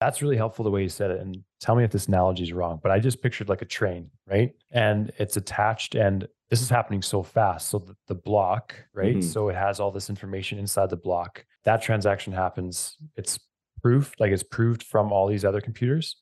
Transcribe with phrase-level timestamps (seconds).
[0.00, 1.20] That's really helpful the way you said it.
[1.20, 4.10] And tell me if this analogy is wrong, but I just pictured like a train,
[4.26, 4.52] right?
[4.70, 7.68] And it's attached, and this is happening so fast.
[7.68, 9.16] So the, the block, right?
[9.16, 9.28] Mm-hmm.
[9.28, 11.44] So it has all this information inside the block.
[11.64, 12.96] That transaction happens.
[13.16, 13.38] It's
[13.82, 16.16] proof, like it's proved from all these other computers.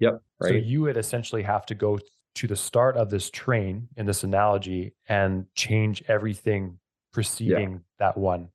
[0.00, 0.20] Yep.
[0.40, 0.48] Right.
[0.48, 1.98] So you would essentially have to go
[2.34, 6.78] to the start of this train in this analogy and change everything
[7.12, 7.78] preceding yeah.
[7.98, 8.48] that one.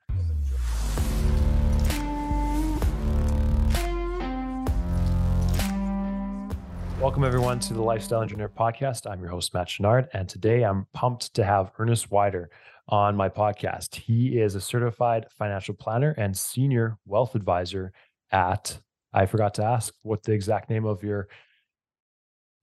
[7.00, 9.10] Welcome, everyone, to the Lifestyle Engineer Podcast.
[9.10, 12.48] I'm your host, Matt Chenard, and today I'm pumped to have Ernest Wyder
[12.90, 13.94] on my podcast.
[13.94, 17.94] He is a certified financial planner and senior wealth advisor
[18.32, 18.80] at,
[19.14, 21.28] I forgot to ask what the exact name of your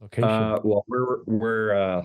[0.00, 0.28] location.
[0.28, 2.02] Uh, well, we're we're uh,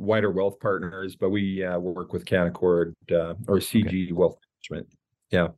[0.00, 4.12] Wyder Wealth Partners, but we uh, work with Canaccord uh, or CG okay.
[4.12, 4.38] Wealth
[4.70, 4.96] Management.
[5.30, 5.48] Yeah.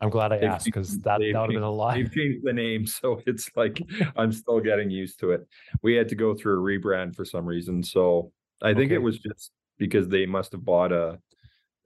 [0.00, 1.94] I'm glad I asked because that, that would have been a lot.
[1.94, 3.80] They've changed the name, so it's like
[4.16, 5.46] I'm still getting used to it.
[5.82, 8.94] We had to go through a rebrand for some reason, so I think okay.
[8.94, 11.18] it was just because they must have bought a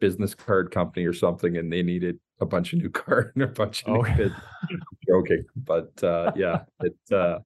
[0.00, 3.48] business card company or something, and they needed a bunch of new card and a
[3.48, 4.30] bunch of okay.
[4.70, 7.38] new joking, but uh, yeah, it uh,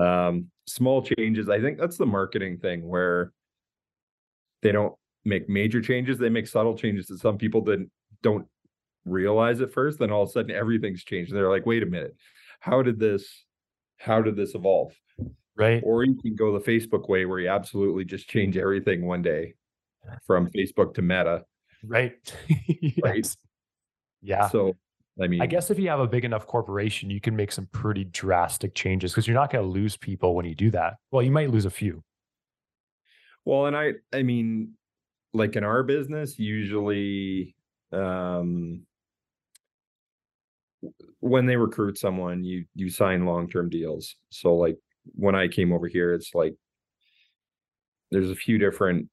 [0.00, 1.48] um, small changes.
[1.48, 3.32] I think that's the marketing thing where
[4.62, 7.90] they don't make major changes; they make subtle changes that some people didn't
[8.22, 8.46] don't
[9.04, 11.86] realize at first then all of a sudden everything's changed and they're like wait a
[11.86, 12.14] minute.
[12.60, 13.44] How did this
[13.98, 14.92] how did this evolve?
[15.56, 15.82] Right.
[15.84, 19.54] Or you can go the facebook way where you absolutely just change everything one day
[20.26, 21.44] from facebook to meta.
[21.84, 22.14] Right.
[22.80, 22.94] Yes.
[23.02, 23.36] right
[24.22, 24.48] yeah.
[24.48, 24.76] So
[25.20, 27.66] i mean i guess if you have a big enough corporation you can make some
[27.72, 30.94] pretty drastic changes because you're not going to lose people when you do that.
[31.10, 32.02] Well you might lose a few.
[33.44, 34.74] Well and i i mean
[35.32, 37.54] like in our business usually
[37.92, 38.86] um
[41.20, 44.16] when they recruit someone, you you sign long term deals.
[44.30, 44.76] So like
[45.14, 46.54] when I came over here, it's like
[48.10, 49.08] there's a few different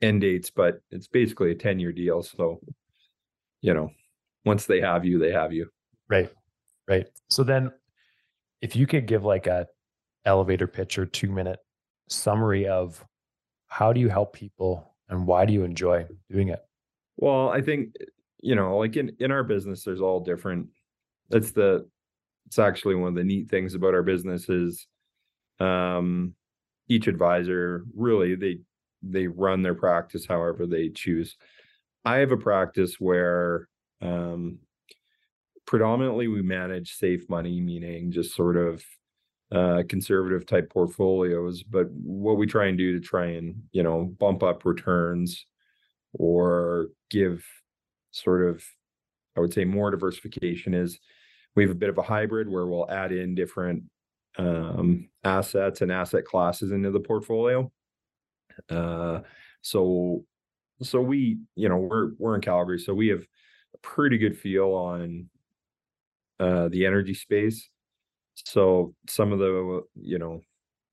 [0.00, 2.22] end dates, but it's basically a 10 year deal.
[2.22, 2.60] So,
[3.60, 3.90] you know,
[4.44, 5.68] once they have you, they have you.
[6.08, 6.30] Right.
[6.88, 7.06] Right.
[7.30, 7.70] So then
[8.60, 9.66] if you could give like a
[10.24, 11.60] elevator pitch or two minute
[12.08, 13.04] summary of
[13.68, 16.60] how do you help people and why do you enjoy doing it?
[17.16, 17.94] Well, I think,
[18.40, 20.68] you know, like in, in our business, there's all different
[21.32, 21.88] that's the
[22.46, 24.86] it's actually one of the neat things about our business is
[25.58, 26.34] um
[26.88, 28.58] each advisor really they
[29.02, 31.36] they run their practice however they choose.
[32.04, 33.68] I have a practice where
[34.00, 34.58] um
[35.66, 38.84] predominantly we manage safe money meaning just sort of
[39.52, 44.04] uh, conservative type portfolios but what we try and do to try and you know
[44.18, 45.46] bump up returns
[46.14, 47.44] or give
[48.12, 48.64] sort of
[49.36, 50.98] i would say more diversification is
[51.54, 53.84] we have a bit of a hybrid where we'll add in different
[54.38, 57.70] um, assets and asset classes into the portfolio.
[58.70, 59.20] Uh,
[59.60, 60.24] so,
[60.82, 63.22] so we, you know, we're we're in Calgary, so we have
[63.74, 65.28] a pretty good feel on
[66.40, 67.68] uh, the energy space.
[68.34, 70.40] So some of the, you know,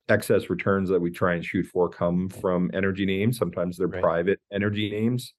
[0.08, 3.38] excess returns that we try and shoot for come from energy names.
[3.38, 4.02] Sometimes they're right.
[4.02, 5.32] private energy names.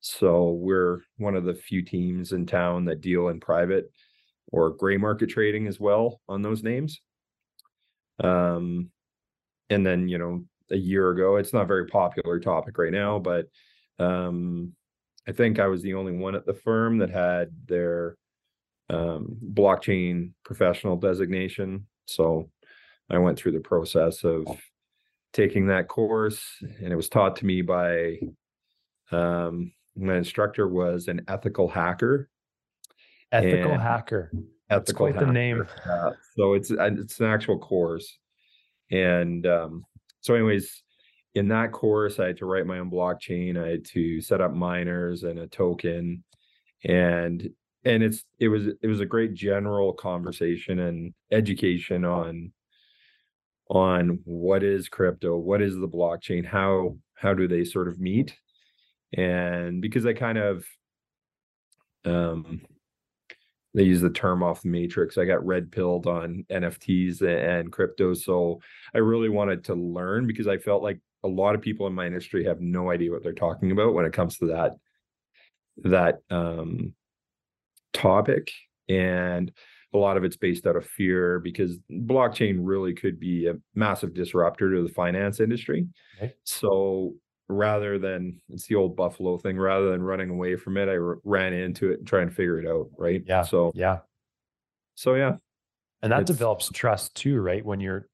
[0.00, 3.90] So we're one of the few teams in town that deal in private
[4.52, 7.00] or gray market trading as well on those names.
[8.22, 8.90] Um,
[9.70, 13.18] and then, you know, a year ago, it's not a very popular topic right now,
[13.18, 13.46] but
[13.98, 14.72] um,
[15.26, 18.16] I think I was the only one at the firm that had their
[18.90, 21.86] um, blockchain professional designation.
[22.06, 22.50] So
[23.10, 24.46] I went through the process of
[25.32, 28.18] taking that course, and it was taught to me by
[29.10, 32.28] um, my instructor was an ethical hacker
[33.34, 34.32] Ethical hacker.
[34.68, 35.26] That's quite hacker.
[35.26, 35.66] the name.
[35.88, 38.18] Uh, so it's it's an actual course,
[38.90, 39.84] and um,
[40.20, 40.82] so anyways,
[41.34, 43.62] in that course, I had to write my own blockchain.
[43.62, 46.24] I had to set up miners and a token,
[46.84, 47.50] and
[47.84, 52.52] and it's it was it was a great general conversation and education on
[53.68, 58.36] on what is crypto, what is the blockchain, how how do they sort of meet,
[59.16, 60.64] and because I kind of
[62.04, 62.60] um
[63.74, 65.18] they use the term off the matrix.
[65.18, 68.14] I got red pilled on NFTs and crypto.
[68.14, 68.60] So
[68.94, 72.06] I really wanted to learn because I felt like a lot of people in my
[72.06, 74.72] industry have no idea what they're talking about when it comes to that
[75.82, 76.94] that um,
[77.92, 78.52] topic.
[78.88, 79.50] And
[79.92, 84.14] a lot of it's based out of fear because blockchain really could be a massive
[84.14, 85.86] disruptor to the finance industry.
[86.18, 86.34] Okay.
[86.44, 87.14] So
[87.54, 91.18] rather than it's the old buffalo thing rather than running away from it i r-
[91.24, 93.98] ran into it and trying to figure it out right yeah so yeah
[94.94, 95.36] so yeah
[96.02, 97.64] And that It's- develops trust too, right?
[97.64, 98.08] When you're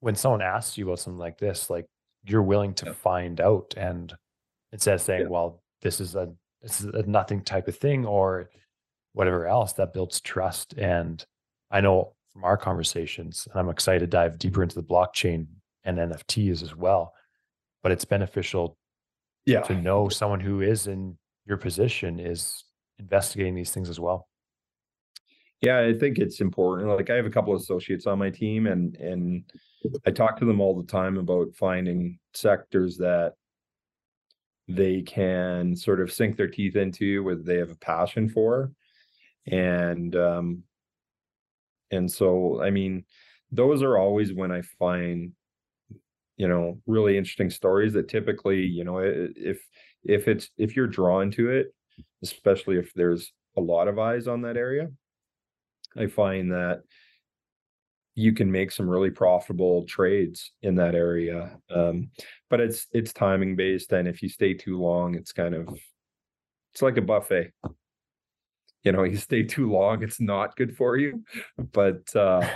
[0.00, 1.86] when someone asks you about something like this, like
[2.24, 2.92] you're willing to Yeah.
[2.94, 4.12] find out and
[4.72, 5.28] instead of saying, Yeah.
[5.28, 6.32] well, this is a
[6.62, 8.50] this is a nothing type of thing or
[9.12, 10.74] whatever else, that builds trust.
[10.78, 11.24] And
[11.70, 15.46] I know from our conversations, and I'm excited to dive deeper into the blockchain
[15.84, 17.14] and NFTs as well.
[17.82, 18.76] But it's beneficial
[19.46, 19.62] Yeah.
[19.62, 22.64] to know someone who is in your position is
[22.98, 24.28] investigating these things as well.
[25.62, 26.88] Yeah, I think it's important.
[26.88, 29.44] Like I have a couple of associates on my team and and
[30.06, 33.34] I talk to them all the time about finding sectors that
[34.68, 38.72] they can sort of sink their teeth into where they have a passion for.
[39.46, 40.64] And um
[41.90, 43.04] and so I mean
[43.50, 45.32] those are always when I find
[46.40, 49.60] you know really interesting stories that typically, you know, if
[50.02, 51.74] if it's if you're drawn to it,
[52.22, 54.88] especially if there's a lot of eyes on that area,
[55.98, 56.80] I find that
[58.14, 61.58] you can make some really profitable trades in that area.
[61.68, 62.08] Um,
[62.48, 65.68] but it's it's timing based, and if you stay too long, it's kind of
[66.72, 67.52] it's like a buffet.
[68.82, 71.22] You know, you stay too long, it's not good for you.
[71.58, 72.48] But uh,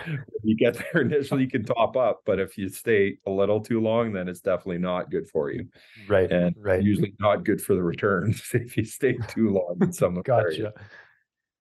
[0.43, 2.23] you get there initially, you can top up.
[2.25, 5.69] But if you stay a little too long, then it's definitely not good for you,
[6.07, 6.31] Right.
[6.31, 6.83] and right.
[6.83, 10.33] usually not good for the returns if you stay too long in some of the
[10.33, 10.75] areas Gotcha.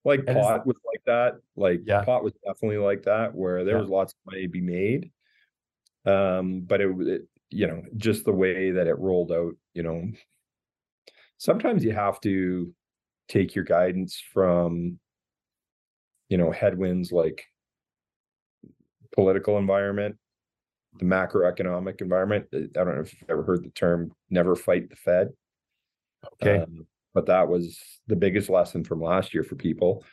[0.06, 2.04] like And pot was like that like Yeah.
[2.06, 3.82] pot was definitely like that where there Yeah.
[3.82, 5.12] was lots of money to be made
[6.06, 10.12] um but it, it you know just the way that it rolled out you know
[11.38, 12.74] sometimes you have to
[13.34, 15.00] take your guidance from
[16.30, 17.44] you know headwinds like
[19.14, 20.16] political environment
[21.00, 24.96] the macroeconomic environment i don't know if you've ever heard the term never fight the
[24.96, 25.30] fed
[26.42, 26.60] Okay.
[26.60, 30.04] um, but that was the biggest lesson from last year for people.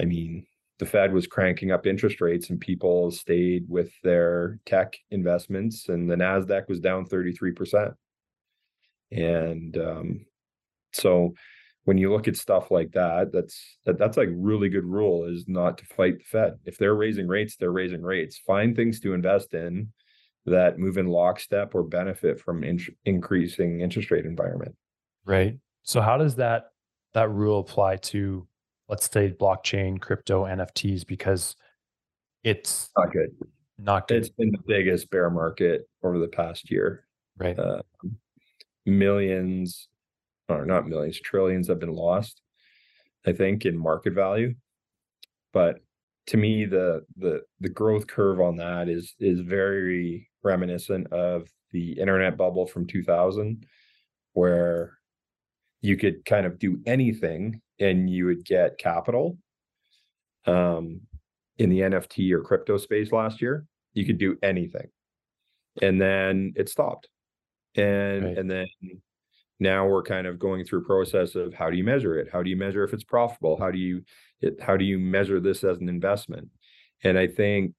[0.00, 0.46] I mean,
[0.78, 6.10] the Fed was cranking up interest rates and people stayed with their tech investments, and
[6.10, 7.94] the NASDAQ was down 33%.
[9.12, 10.26] And um,
[10.92, 11.34] so
[11.86, 15.44] when you look at stuff like that, that's that, that's like really good rule is
[15.48, 16.58] not to fight the Fed.
[16.64, 18.38] If they're raising rates, they're raising rates.
[18.44, 19.92] Find things to invest in
[20.46, 24.74] that move in lockstep or benefit from in- increasing interest rate environment.
[25.24, 25.58] Right.
[25.84, 26.70] So how does that
[27.14, 28.46] that rule apply to
[28.88, 31.54] let's say blockchain, crypto, NFTs because
[32.44, 33.30] it's Not good.
[33.78, 37.04] not good, It's been the biggest bear market over the past year.
[37.36, 37.56] right?
[37.58, 37.80] Uh,
[38.84, 39.88] millions,
[40.48, 42.42] or not millions, trillions have been lost,
[43.26, 44.54] I think, in market value.
[45.52, 45.80] But
[46.28, 51.92] to me, the the the growth curve on that is is very reminiscent of the
[51.98, 53.66] internet bubble from 2000,
[54.34, 54.98] where
[55.82, 59.38] you could kind of do anything and you would get capital.
[60.46, 61.00] Um,
[61.58, 64.88] in the NFT or crypto space last year, you could do anything,
[65.82, 67.08] and then it stopped
[67.76, 68.38] and Right.
[68.38, 68.66] and then
[69.58, 72.28] now we're kind of going through process of how do you measure it?
[72.32, 73.56] How do you measure if it's profitable?
[73.58, 74.02] How do you
[74.40, 76.48] it, how do you measure this as an investment?
[77.04, 77.74] And i think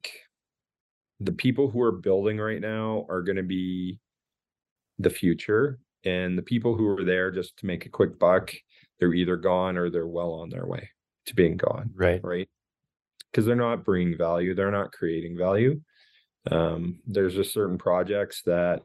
[1.20, 4.00] the people who are building right now are going to be
[5.00, 8.54] the future and the people who are there just to make a quick buck
[9.00, 10.90] they're either gone or they're well on their way
[11.26, 12.22] to being gone Right.
[12.24, 12.48] right?
[13.32, 15.82] Because they're not bringing value they're not creating value.
[16.50, 18.82] Um, there's just certain projects that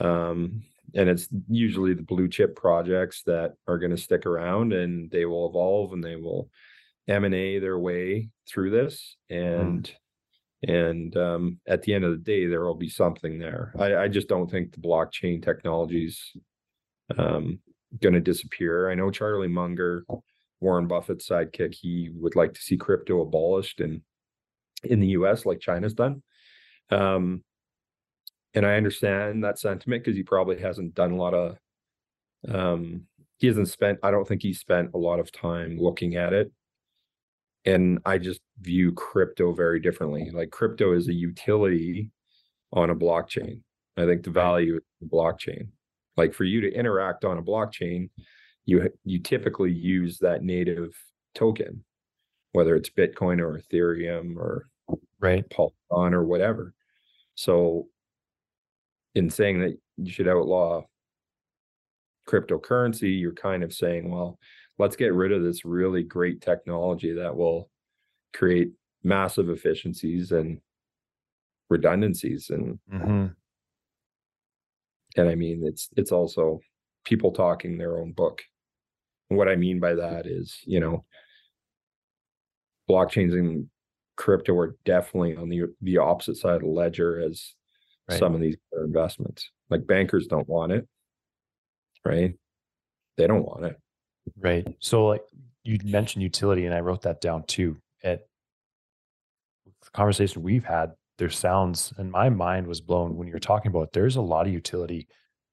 [0.00, 0.64] um,
[0.94, 5.24] and it's usually the blue chip projects that are going to stick around and they
[5.24, 6.48] will evolve and they will
[7.08, 9.92] m&a their way through this and
[10.66, 13.72] and um, at the end of the day there will be something there.
[13.78, 16.20] I, I just don't think the blockchain technologies
[17.16, 17.60] um,
[18.02, 18.90] going to disappear.
[18.90, 20.04] I know charlie munger
[20.60, 24.02] warren buffett's sidekick he would like to see crypto abolished in
[24.82, 26.22] in the us like china's done.
[26.90, 27.44] Um,
[28.54, 31.58] and I understand that sentiment because he probably hasn't done a lot of
[32.48, 33.02] um
[33.38, 36.50] he hasn't spent I don't think he spent a lot of time looking at it.
[37.64, 40.30] And I just view crypto very differently.
[40.32, 42.10] Like crypto is a utility
[42.72, 43.60] on a blockchain.
[43.96, 45.68] I think the value is the blockchain.
[46.16, 48.10] Like for you to interact on a blockchain,
[48.64, 50.94] you you typically use that native
[51.34, 51.84] token,
[52.52, 54.68] whether it's Bitcoin or Ethereum or
[55.20, 55.48] Right.
[55.50, 56.74] Polygon or whatever.
[57.34, 57.88] So,
[59.14, 60.82] in saying that you should outlaw
[62.28, 64.38] cryptocurrency, you're kind of saying, well,
[64.78, 67.70] let's get rid of this really great technology that will
[68.34, 68.70] create
[69.02, 70.60] massive efficiencies and
[71.70, 73.26] redundancies and hmm
[75.16, 76.60] and I mean it's it's also
[77.04, 78.42] people talking their own book.
[79.30, 81.04] And what I mean by that is, you know,
[82.88, 83.66] blockchains and
[84.16, 87.54] crypto are definitely on the the opposite side of the ledger as
[88.08, 88.18] right.
[88.18, 89.50] some of these investments.
[89.70, 90.86] Like bankers don't want it,
[92.04, 92.34] right?
[93.16, 93.76] They don't want it.
[94.38, 94.66] Right.
[94.80, 95.22] So like
[95.64, 97.76] you mentioned utility and I wrote that down too.
[98.04, 98.26] At
[99.66, 103.92] the conversation we've had, there sounds and my mind was blown when you're talking about
[103.92, 105.08] there's a lot of utility,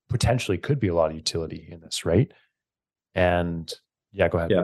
[0.10, 2.32] potentially could be a lot of utility in this, right?
[3.16, 3.74] And
[4.12, 4.52] yeah, go ahead.
[4.52, 4.64] Yeah,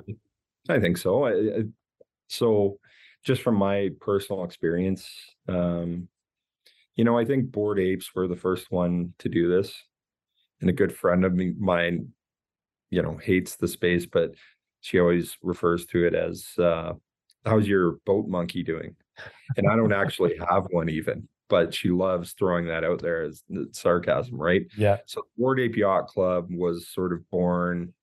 [0.70, 1.24] I think so.
[1.24, 1.64] I, I,
[2.28, 2.78] so
[3.24, 5.10] just from my personal experience,
[5.48, 6.08] um,
[6.96, 9.74] you know, I think Bored Apes were the first one to do this.
[10.60, 12.10] And a good friend of me, mine,
[12.90, 14.32] you know, hates the space, but
[14.82, 16.94] she always refers to it as uh,
[17.46, 18.96] how's your boat monkey doing?
[19.58, 23.44] And I don't actually have one even, but she loves throwing that out there as
[23.72, 24.66] sarcasm, right?
[24.78, 24.98] Yeah.
[25.06, 27.94] So Bored Ape Yacht Club was sort of born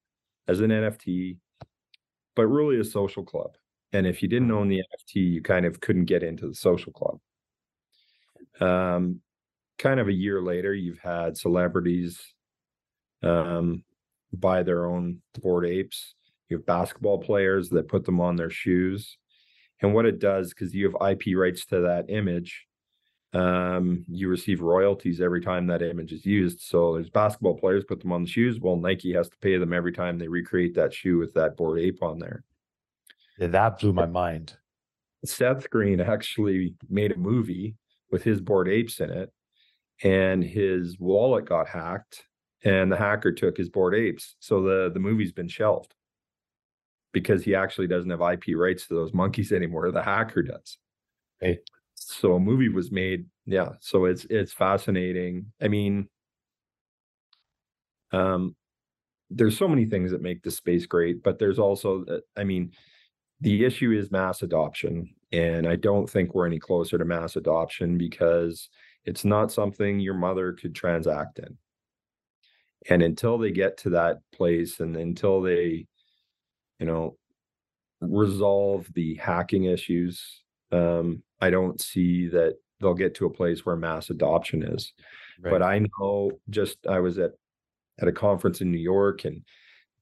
[0.48, 1.36] as an NFT,
[2.34, 3.56] but really a social club.
[3.92, 6.92] And if you didn't own the NFT, you kind of couldn't get into the social
[6.92, 7.18] club.
[8.60, 9.20] Um,
[9.78, 12.20] kind of a year later, you've had celebrities
[13.22, 13.84] um,
[14.32, 16.14] buy their own Bored Apes.
[16.48, 19.18] You have basketball players that put them on their shoes.
[19.80, 22.66] And what it does, because you have IP rights to that image,
[23.32, 26.60] um, you receive royalties every time that image is used.
[26.60, 28.58] So there's basketball players put them on the shoes.
[28.58, 31.78] Well, Nike has to pay them every time they recreate that shoe with that Bored
[31.80, 32.42] Ape on there.
[33.38, 34.56] Yeah, that blew my mind.
[35.24, 37.76] Seth Green actually made a movie
[38.10, 39.32] with his Bored Apes in it,
[40.02, 42.24] and his wallet got hacked,
[42.64, 44.36] and the hacker took his Bored Apes.
[44.40, 45.94] So the the movie's been shelved
[47.12, 49.90] because he actually doesn't have IP rights to those monkeys anymore.
[49.90, 50.78] The hacker does.
[51.40, 51.58] Hey.
[51.94, 53.26] So a movie was made.
[53.44, 53.70] Yeah.
[53.80, 55.46] So it's it's fascinating.
[55.60, 56.08] I mean,
[58.12, 58.54] um,
[59.30, 62.72] there's so many things that make the space great, but there's also, uh, I mean,
[63.40, 65.14] the issue is mass adoption.
[65.32, 68.68] And I don't think we're any closer to mass adoption because
[69.04, 71.56] it's not something your mother could transact in.
[72.88, 75.86] And until they get to that place and until they,
[76.78, 77.16] you know,
[78.00, 80.42] resolve the hacking issues,
[80.72, 84.92] um, I don't see that they'll get to a place where mass adoption is.
[85.40, 85.50] Right.
[85.50, 87.32] But I know just I was at
[88.00, 89.42] at a conference in New York and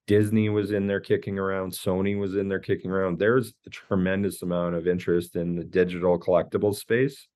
[0.07, 3.19] Disney was in there kicking around, Sony was in there kicking around.
[3.19, 7.27] There's a tremendous amount of interest in the digital collectibles space.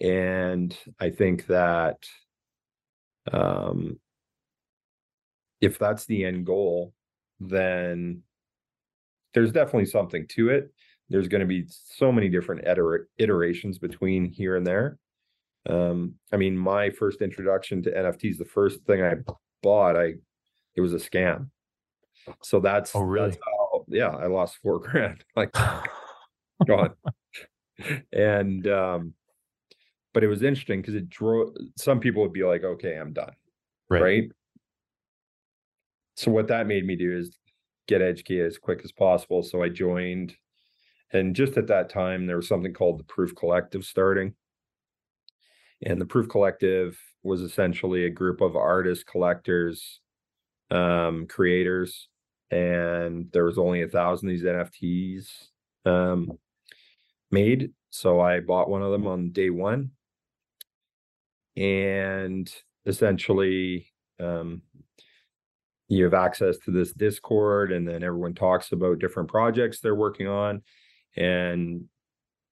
[0.00, 2.04] And I think that
[3.32, 3.98] um,
[5.60, 6.92] if that's the end goal,
[7.40, 8.22] then
[9.32, 10.72] there's definitely something to it.
[11.08, 14.98] There's going to be so many different iter- iterations between here and there.
[15.68, 19.14] Um, I mean, my first introduction to NFTs, the first thing I
[19.62, 20.14] bought, I
[20.74, 21.50] it was a scam.
[22.42, 25.24] So that's oh really that's how, yeah, I lost four grand.
[25.36, 25.52] Like
[26.66, 26.94] gone.
[28.12, 29.14] and um,
[30.14, 33.32] but it was interesting because it drew some people would be like, okay, I'm done.
[33.88, 34.02] Right.
[34.02, 34.24] right.
[36.16, 37.38] So what that made me do is
[37.88, 39.42] get educated as quick as possible.
[39.42, 40.34] So I joined,
[41.12, 44.34] and just at that time, there was something called the Proof Collective starting.
[45.84, 50.00] And the Proof Collective was essentially a group of artists, collectors,
[50.70, 52.08] um, creators
[52.52, 56.38] and there was only a thousand of these NFTs um,
[57.30, 57.72] made.
[57.88, 59.90] So I bought one of them on day one,
[61.56, 62.52] and
[62.86, 63.86] essentially,
[64.20, 64.62] um,
[65.88, 70.28] you have access to this Discord, and then everyone talks about different projects they're working
[70.28, 70.62] on,
[71.16, 71.84] and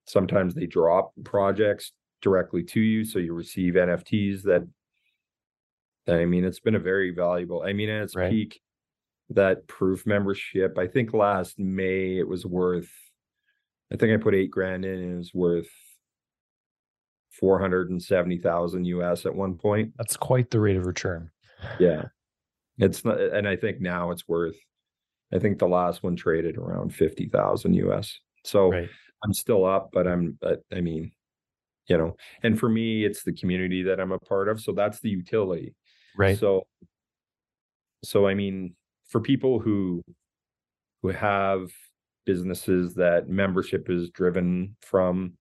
[0.07, 1.93] sometimes they drop projects
[2.23, 4.67] directly to you, so you receive NFTs that.
[6.09, 7.63] I mean, it's been a very valuable.
[7.63, 8.31] I mean, at its right.
[8.31, 8.61] peak,
[9.31, 10.77] that proof membership.
[10.79, 12.91] I think last May it was worth,
[13.93, 15.69] I think I put eight grand in and it was worth
[17.39, 19.93] 470,000 US at one point.
[19.97, 21.31] That's quite the rate of return.
[21.79, 22.07] Yeah.
[22.79, 24.57] It's not, and I think now it's worth,
[25.33, 28.19] I think the last one traded around 50,000 US.
[28.45, 28.89] So right.
[29.25, 30.39] I'm still up, but I'm,
[30.73, 31.13] I mean,
[31.87, 34.61] you know, and for me, it's the community that I'm a part of.
[34.61, 35.75] So that's the utility.
[36.17, 36.39] Right.
[36.39, 36.67] So,
[38.03, 38.75] so I mean,
[39.11, 40.03] for people who
[41.03, 41.71] who have
[42.25, 45.33] businesses that membership is driven from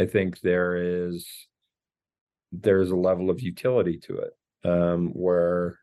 [0.00, 1.48] i think there is
[2.52, 4.32] there's a level of utility to it
[4.64, 5.78] um, where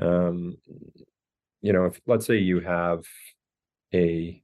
[0.00, 0.56] um,
[1.62, 3.04] you know if let's say you have
[3.94, 4.42] a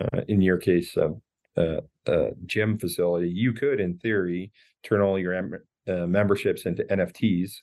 [0.00, 1.12] uh, in your case a,
[1.56, 4.52] a, a, gym facility you could in theory
[4.82, 7.54] turn all your uh, memberships into nfts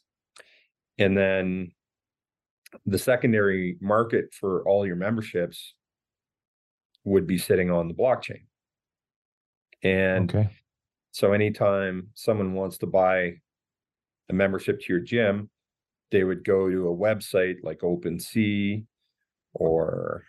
[0.97, 1.71] and then
[2.85, 5.75] the secondary market for all your memberships
[7.03, 8.45] would be sitting on the blockchain.
[9.83, 10.49] And Okay.
[11.11, 13.35] so anytime someone wants to buy
[14.29, 15.49] a membership to your gym,
[16.11, 18.85] they would go to a website like OpenSea
[19.53, 20.25] or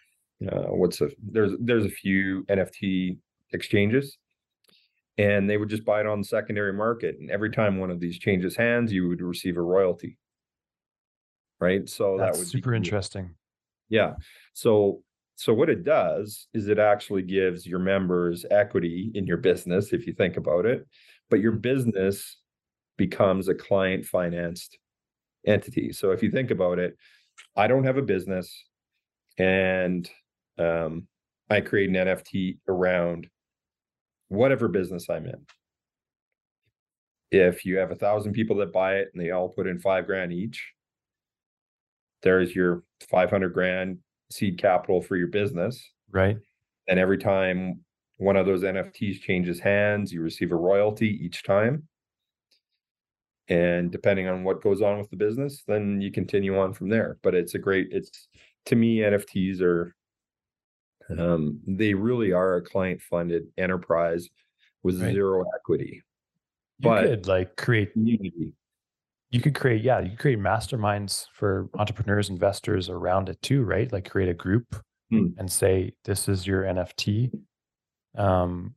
[0.50, 3.18] uh, what's a there's there's a few NFT
[3.52, 4.18] exchanges,
[5.18, 7.18] and they would just buy it on the secondary market.
[7.18, 10.18] And every time one of these changes hands, you would receive a royalty.
[11.60, 11.88] Right.
[11.88, 13.34] So That's that would super be, interesting.
[13.88, 14.14] yeah.
[14.54, 15.02] So
[15.36, 20.06] so what it does is it actually gives your members equity in your business if
[20.06, 20.86] you think about it,
[21.30, 22.36] but your business
[22.98, 24.76] becomes a client financed
[25.46, 25.92] entity.
[25.92, 26.94] So if you think about it,
[27.56, 28.64] I don't have a business
[29.38, 30.10] and
[30.58, 31.06] um,
[31.48, 33.26] I create an NFT around
[34.28, 35.46] whatever business I'm in.
[37.30, 40.04] If you have a thousand people that buy it and they all put in five
[40.06, 40.70] grand each,
[42.22, 43.98] there's your 500 grand
[44.30, 45.90] seed capital for your business.
[46.10, 46.36] Right.
[46.88, 47.80] And every time
[48.18, 51.86] one of those NFTs changes hands, you receive a royalty each time.
[53.48, 57.18] And depending on what goes on with the business, then you continue on from there.
[57.22, 58.28] But it's a great, it's
[58.66, 59.94] to me, NFTs are,
[61.18, 64.28] um, they really are a client funded enterprise
[64.84, 65.12] with Right.
[65.12, 66.02] zero equity.
[66.78, 68.52] You But- could like create Community.
[69.30, 73.92] You could create yeah you could create masterminds for entrepreneurs investors around it too right
[73.92, 74.76] like create a group
[75.12, 75.26] Hmm.
[75.38, 77.32] and say this is your nft
[78.16, 78.74] um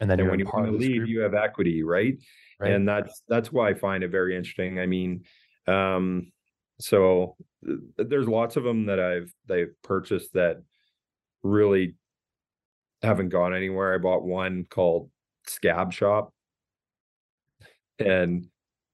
[0.00, 2.16] and then And when you want to leave, you have equity, right?
[2.60, 2.72] right?
[2.72, 5.24] and that's that's why i find it very interesting i mean
[5.66, 6.32] um
[6.80, 7.36] so
[7.98, 10.62] there's lots of them that i've they've purchased that
[11.42, 11.94] really
[13.02, 15.10] haven't gone anywhere i bought one called
[15.46, 16.32] scab shop
[17.98, 18.46] and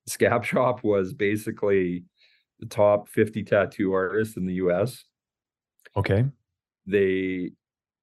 [0.07, 2.05] scab shop was basically
[2.61, 5.05] the top 50 tattoo artists in the us
[5.97, 6.25] okay
[6.87, 7.51] they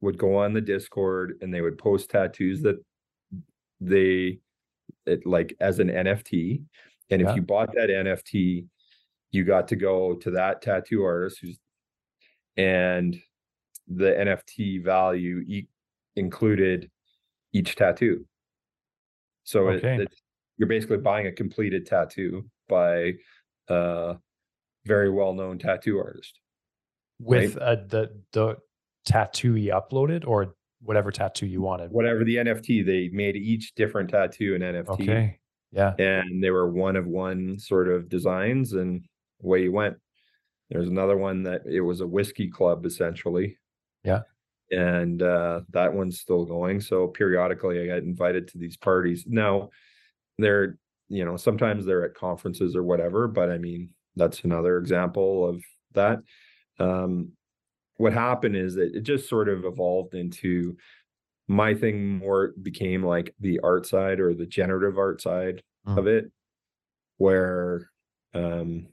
[0.01, 2.77] would go on the discord and they would post tattoos that
[3.81, 4.39] they
[5.05, 6.61] it like as an nft
[7.09, 7.29] and Yeah.
[7.29, 8.65] if you bought that nft
[9.31, 11.57] you got to go to that tattoo artist who's
[12.57, 13.19] and
[13.87, 15.67] the nft value e-
[16.15, 16.89] included
[17.53, 18.25] each tattoo
[19.43, 20.03] so it- Okay.
[20.03, 20.21] it's,
[20.59, 23.13] you're basically buying a completed tattoo by
[23.69, 24.17] a
[24.85, 26.39] very well-known tattoo artist
[27.19, 28.57] with uh, the the
[29.05, 34.09] tattoo you uploaded or whatever tattoo you wanted whatever the NFT, they made each different
[34.09, 34.89] tattoo an NFT.
[34.89, 35.39] okay
[35.71, 39.05] yeah And they were one of one sort of designs and
[39.43, 39.97] away you went.
[40.69, 43.57] There's another one that it was a whiskey club essentially.
[44.03, 44.21] Yeah.
[44.71, 46.81] And uh that one's still going.
[46.81, 49.25] So periodically I get invited to these parties.
[49.27, 49.69] Now
[50.41, 50.77] they're,
[51.09, 55.63] you know, sometimes they're at conferences or whatever, but I mean, that's another example of
[55.93, 56.19] that.
[56.79, 57.33] Um
[57.97, 60.77] what happened is that it just sort of evolved into
[61.47, 65.97] my thing more became like the art side or the generative art side Mm.
[65.99, 66.31] of it
[67.17, 67.89] where
[68.33, 68.87] um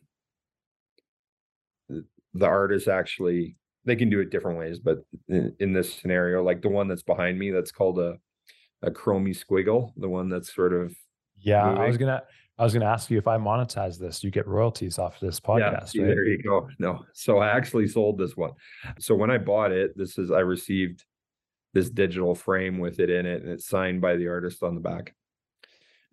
[2.35, 6.62] the artists actually they can do it different ways but in, in this scenario like
[6.62, 8.18] the one that's behind me that's called a
[8.82, 10.96] a chromie squiggle the one that's sort of
[11.46, 12.22] yeah i was gonna
[12.59, 15.70] i was gonna ask you if i monetize this you get royalties off this Yeah,
[15.72, 16.09] podcast see, right?
[16.09, 16.68] there you go.
[16.78, 18.52] No, so I actually sold this one.
[18.98, 21.04] So when I bought it, this is I received
[21.74, 24.80] this digital frame with it in it, and it's signed by the artist on the
[24.80, 25.14] back.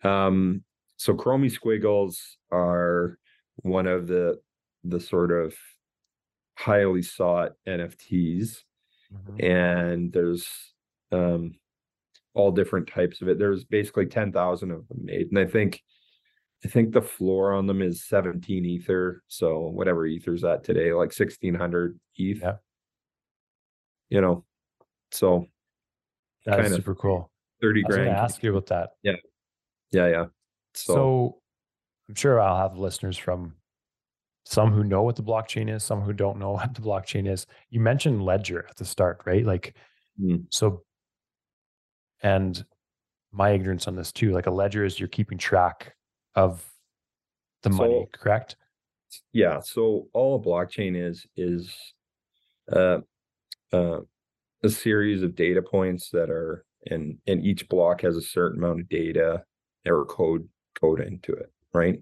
[0.04, 0.64] Um,
[0.98, 3.18] so Chromie Squiggles are
[3.58, 4.40] one of the
[4.84, 5.56] the sort of
[6.58, 8.64] highly sought NFTs,
[9.14, 9.44] Mhm.
[9.44, 10.74] and there's
[11.12, 11.56] um
[12.36, 13.38] all different types of it.
[13.40, 15.82] There's basically ten thousand of them made, and I think
[16.66, 19.22] I think the floor on them is 17 ether.
[19.28, 22.40] So whatever ether's at today, like 1600 ETH.
[22.42, 22.56] Yeah.
[24.10, 24.46] You know,
[25.12, 25.48] so
[26.46, 28.10] That is kinda super cool 30 i was grand.
[28.16, 29.16] ask you about that Yeah,
[29.92, 30.26] yeah.
[30.74, 31.42] So, So,
[32.10, 33.56] I'm sure I'll have listeners from
[34.46, 37.46] some who know what the blockchain is, some who don't know what the blockchain is.
[37.70, 39.46] You mentioned Ledger at the start, right?
[39.46, 39.76] Like,
[40.22, 40.46] Mm.
[40.52, 40.84] so,
[42.24, 42.66] and
[43.32, 45.96] my ignorance on this too, like a ledger is you're keeping track
[46.36, 46.66] of
[47.62, 48.56] the money, So- correct?
[49.32, 49.60] yeah.
[49.60, 51.76] So all a blockchain is is
[52.72, 53.00] uh,
[53.72, 54.00] uh,
[54.64, 58.82] a series of data points that are and and each block has a certain amount
[58.82, 59.44] of data
[59.86, 60.48] or code
[60.80, 62.00] code into it, right?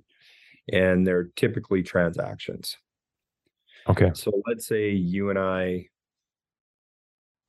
[0.71, 2.77] And they're typically transactions.
[3.89, 4.11] Okay.
[4.13, 5.87] So let's say you and I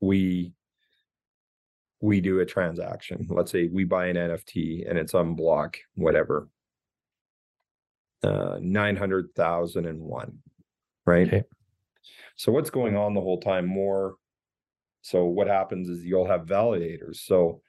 [0.00, 0.52] we
[2.02, 3.26] we do a transaction.
[3.30, 6.48] Let's say we buy an NFT and it's on block whatever.
[8.22, 10.38] Uh 900,001,
[11.06, 11.26] right?
[11.28, 11.44] Okay.
[12.36, 14.16] So what's going on the whole time more
[15.00, 17.16] So what happens is you'll have validators.
[17.16, 17.62] So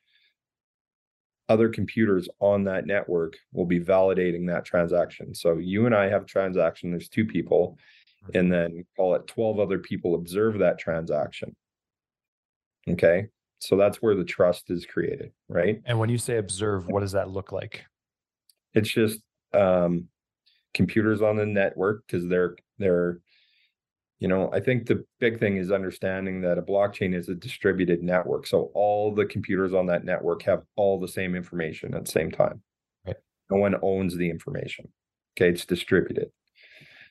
[1.50, 5.36] other computers on that network will be validating that transaction.
[5.36, 7.78] So you and I have a transaction, there's two people,
[8.34, 11.56] and then call it 12 other people observe that transaction.
[12.90, 13.28] Okay.
[13.64, 15.82] So that's where the trust is created, right?
[15.86, 17.86] And when you say observe, what does that look like?
[18.74, 19.22] It's just
[19.54, 20.10] um
[20.74, 23.22] computers on the network because they're they're
[24.20, 28.04] you know, I think the big thing is understanding that a blockchain is a distributed
[28.04, 28.48] network.
[28.48, 32.32] So all the computers on that network have all the same information at the same
[32.32, 32.62] time.
[33.06, 33.16] Right.
[33.50, 34.90] No one owns the information.
[35.38, 36.32] Okay, it's distributed.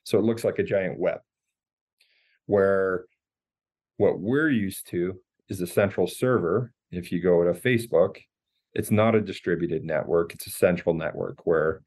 [0.04, 1.20] So it looks like a giant web
[2.44, 3.06] where
[3.96, 5.18] what we're used to
[5.52, 6.72] is a central server.
[6.90, 8.16] If you go to Facebook,
[8.74, 11.82] it's not a distributed network, it's a central network where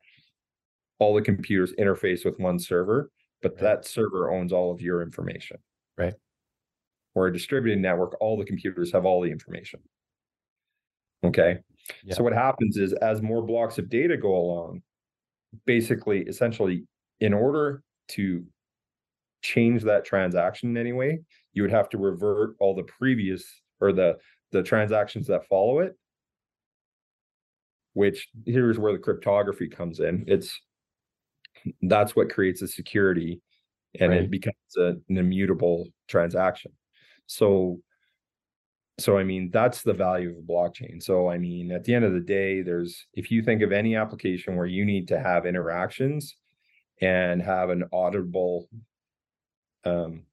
[0.99, 3.09] all the computers interface with one server
[3.41, 3.61] but Right.
[3.61, 5.57] that server owns all of your information.
[5.99, 6.15] Right.
[7.13, 9.81] Or a distributed network, all the computers have all the information.
[11.23, 11.59] Okay.
[12.03, 12.15] Yeah.
[12.15, 14.81] So what happens is as more blocks of data go along,
[15.65, 16.87] basically, essentially,
[17.19, 18.43] in order to
[19.45, 21.19] change that transaction in any way,
[21.53, 23.43] you would have to revert all the previous
[23.79, 24.17] or the
[24.51, 25.95] the transactions that follow it.
[27.93, 30.25] Which here's where the cryptography comes in.
[30.27, 30.59] It's
[31.81, 33.41] that's what creates a security
[33.99, 34.21] and Right.
[34.23, 36.71] it becomes a, an immutable transaction
[37.27, 37.79] so
[38.99, 42.05] so i mean that's the value of a blockchain so i mean at the end
[42.05, 45.45] of the day there's if you think of any application where you need to have
[45.45, 46.35] interactions
[47.01, 48.65] and have an auditable
[49.85, 50.23] um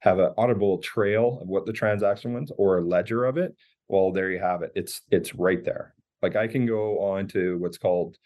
[0.00, 3.54] have an auditable trail of what the transaction was or a ledger of it
[3.88, 7.58] well there you have it it's it's right there like i can go on to
[7.58, 8.16] what's called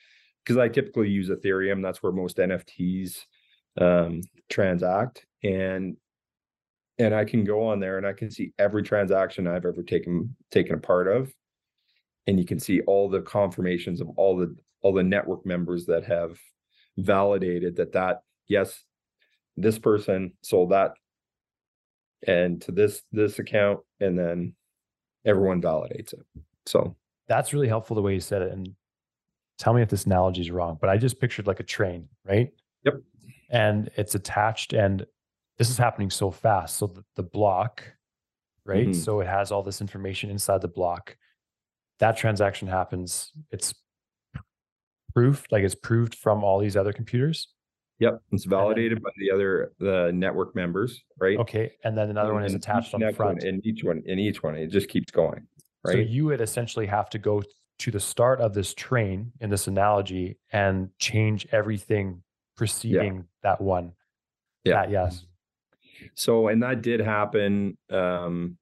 [0.49, 1.83] because I typically use Ethereum.
[1.83, 3.19] That's where most NFTs
[3.79, 5.97] um, transact, and
[6.99, 10.35] and I can go on there and I can see every transaction I've ever taken
[10.51, 11.31] taken a part of,
[12.27, 16.05] and you can see all the confirmations of all the all the network members that
[16.05, 16.39] have
[16.97, 18.85] validated that that yes,
[19.61, 20.93] this person sold that,
[22.27, 24.55] and to this this account, and then
[25.25, 26.21] everyone validates it.
[26.67, 26.97] So
[27.29, 28.53] That's really helpful the way you said it.
[28.53, 28.75] And
[29.59, 32.51] tell me if this analogy is wrong, but I just pictured like a train, right?
[32.85, 32.95] Yep.
[33.51, 35.05] And it's attached, and
[35.59, 36.77] this is happening so fast.
[36.77, 37.83] So the, the block,
[38.65, 38.89] right?
[38.89, 38.95] Mhm.
[38.95, 41.17] So it has all this information inside the block.
[41.99, 43.33] That transaction happens.
[43.51, 43.75] It's
[45.15, 47.49] proof, like it's proved from all these other computers.
[48.01, 51.37] Yep, it's validated by the other the network members, right?
[51.39, 51.73] Okay.
[51.83, 53.43] And then another one is attached on the one- front.
[53.43, 55.47] And each one, in each one, it just keeps going,
[55.85, 55.93] right?
[55.95, 57.43] So you would essentially have to go
[57.81, 62.23] to the start of this train in this analogy and change everything
[62.57, 63.93] preceding that one.
[64.65, 64.75] Yeah.
[64.83, 65.25] That, yes.
[66.15, 67.77] So, and that did happen.
[67.91, 68.59] Um,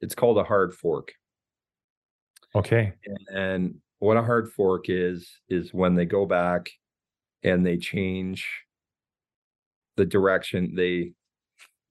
[0.00, 1.12] it's called a hard fork,
[2.54, 2.92] Okay.
[3.32, 6.68] and what a hard fork is is when they go back
[7.46, 8.46] and they change
[9.96, 11.12] the direction they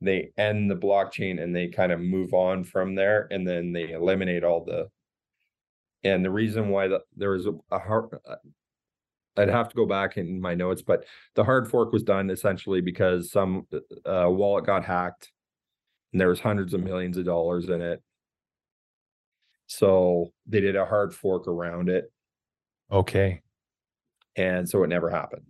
[0.01, 3.91] they end the blockchain and they kind of move on from there and then they
[3.91, 4.87] eliminate all the
[6.03, 8.35] and the reason why the, there was a, a hard uh,
[9.37, 12.81] i'd have to go back in my notes but the hard fork was done essentially
[12.81, 13.65] because some
[14.05, 15.31] uh, wallet got hacked
[16.11, 18.03] and there was hundreds of millions of dollars in it
[19.67, 22.11] so they did a hard fork around it
[22.91, 23.41] Okay.
[24.37, 25.45] And so it never happened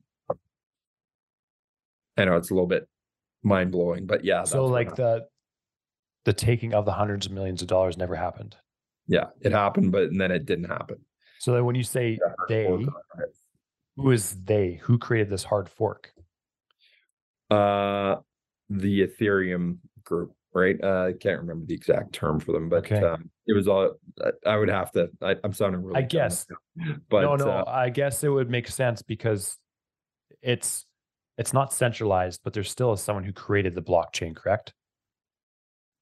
[2.18, 2.88] i know it's a little bit
[3.44, 5.26] mind-blowing but yeah so like the
[6.26, 8.56] the taking of the hundreds of millions of dollars never happened.
[9.08, 10.98] yeah it happened but then it didn't happen
[11.40, 13.36] So then when you say hard they, fork on it.
[13.98, 14.80] who is they?
[14.84, 16.12] Who created this hard fork?
[17.52, 18.16] Uh,
[18.70, 20.78] the Ethereum group, right?
[20.82, 23.04] Uh, I can't remember the exact term for them, but Okay.
[23.04, 23.92] um, it was all.
[24.24, 25.10] I- I would have to.
[25.22, 26.00] I, I'm sounding really.
[26.00, 26.48] I guess.
[27.10, 29.58] but no, no, uh, I guess it would make sense because
[30.42, 30.86] it's
[31.38, 34.74] it's not centralized, but there's still someone who created the blockchain, correct?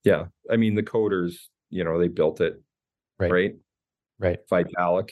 [0.05, 1.35] yeah, I mean the coders,
[1.69, 2.61] you know, they built it,
[3.19, 3.31] Right.
[3.31, 3.55] right?
[4.19, 4.39] Right.
[4.51, 5.09] Vitalik,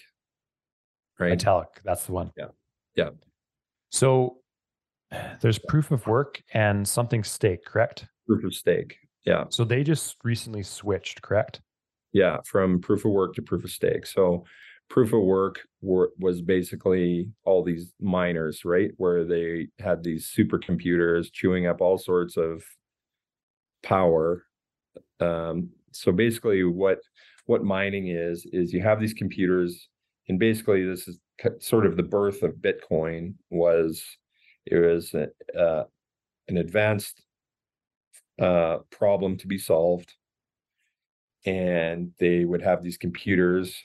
[1.17, 1.39] right?
[1.39, 2.31] Vitalik, that's the one.
[2.37, 2.47] Yeah.
[2.95, 3.09] Yeah.
[3.89, 4.41] So
[5.41, 8.05] there's proof of work and something stake, correct?
[8.27, 8.97] Proof of stake.
[9.25, 11.61] Yeah, So they just recently switched, correct?
[12.13, 14.05] yeah, from proof of work to proof of stake.
[14.05, 14.43] So
[14.89, 18.91] proof of work were, was basically all these miners, right?
[18.97, 22.63] Where they had these supercomputers chewing up all sorts of
[23.83, 24.43] power.
[25.21, 26.99] Um, so basically what
[27.45, 29.87] what mining is is you have these computers
[30.27, 31.19] and basically this is
[31.59, 34.03] sort of the birth of Bitcoin was
[34.65, 35.83] it was a, uh,
[36.49, 37.21] an advanced
[38.41, 40.13] uh, problem to be solved.
[41.45, 43.75] And they would have these computers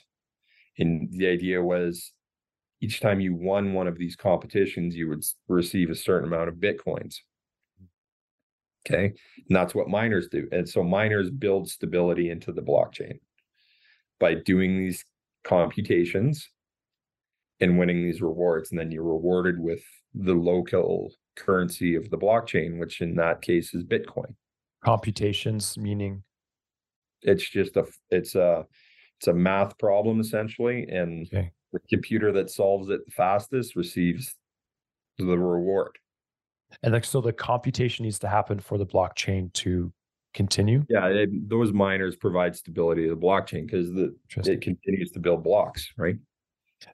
[0.77, 2.11] and the idea was
[2.81, 6.55] each time you won one of these competitions you would receive a certain amount of
[6.55, 7.15] bitcoins.
[8.85, 9.05] Okay?
[9.05, 10.47] And that's what miners do.
[10.51, 13.19] And so miners build stability into the blockchain.
[14.19, 15.03] By doing these
[15.43, 16.47] computations
[17.59, 19.81] and winning these rewards and then you're rewarded with
[20.13, 24.33] the local currency of the blockchain which in that case is bitcoin
[24.83, 26.23] computations meaning
[27.21, 28.65] it's just a it's a
[29.19, 31.51] it's a math problem essentially and okay.
[31.73, 34.35] the computer that solves it the fastest receives
[35.17, 35.97] the reward.
[36.83, 39.91] And like so the computation needs to happen for the blockchain to
[40.33, 40.85] continue?
[40.89, 45.43] Yeah it, those miners provide stability to the blockchain because the it continues to build
[45.43, 46.17] blocks right?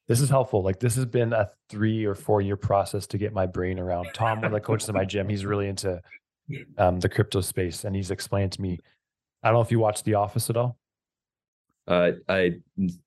[0.08, 3.34] This is helpful like this has been a three or four year process to get
[3.34, 4.08] my brain around.
[4.14, 6.02] Tom one of the coaches in my gym he's really into
[6.78, 8.80] um, the crypto space and he's explained to me
[9.44, 10.78] i don't know if you watch the office at all
[11.88, 12.54] uh, I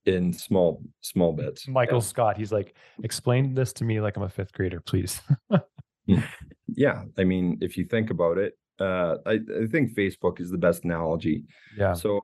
[0.04, 1.66] in small small bits.
[1.66, 2.04] Michael yeah.
[2.04, 5.20] Scott, he's like, explain this to me like I'm a fifth grader, please.
[5.50, 6.18] Hmm.
[6.68, 10.58] yeah, I mean, if you think about it, uh, I, I think Facebook is the
[10.58, 11.44] best analogy.
[11.76, 11.94] Yeah.
[11.94, 12.20] So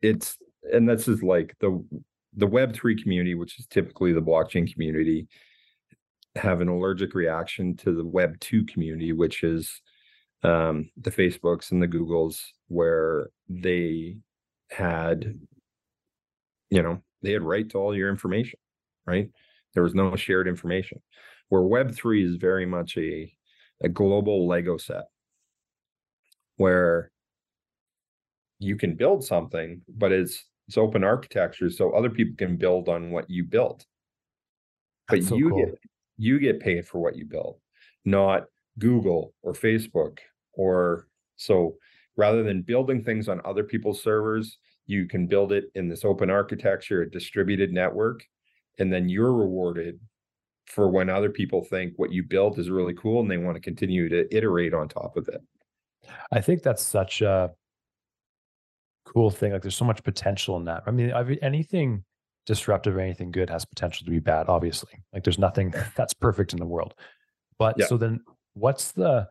[0.00, 0.38] it's
[0.72, 1.84] and this is like the
[2.36, 5.28] the Web three community, which is typically the blockchain community,
[6.36, 9.80] have an allergic reaction to the Web two community, which is
[10.42, 14.16] um, the Facebooks and the Googles, where they
[14.70, 15.38] had,
[16.70, 18.58] you know, they had right to all your information,
[19.06, 19.30] right?
[19.74, 21.00] There was no shared information.
[21.48, 23.32] Where Web3 is very much a,
[23.82, 25.04] a global Lego set
[26.56, 27.10] where
[28.58, 33.10] you can build something, but it's it's open architecture, so other people can build on
[33.10, 33.84] what you built.
[35.08, 35.58] But so you cool.
[35.58, 35.78] get
[36.16, 37.58] you get paid for what you build,
[38.04, 38.44] not
[38.78, 40.18] Google or Facebook
[40.54, 41.76] or so
[42.16, 46.30] rather than building things on other people's servers, you can build it in this open
[46.30, 48.24] architecture, a distributed network,
[48.78, 49.98] and then you're rewarded
[50.66, 53.60] for when other people think what you built is really cool and they want to
[53.60, 55.40] continue to iterate on top of it.
[56.30, 57.50] I think that's such a
[59.04, 59.52] cool thing.
[59.52, 60.82] Like there's so much potential in that.
[60.86, 61.10] I mean,
[61.42, 62.04] anything
[62.46, 65.02] disruptive or anything good has potential to be bad, obviously.
[65.12, 66.94] Like there's nothing that's perfect in the world.
[67.58, 67.86] But yeah.
[67.86, 68.20] so then
[68.54, 69.28] what's the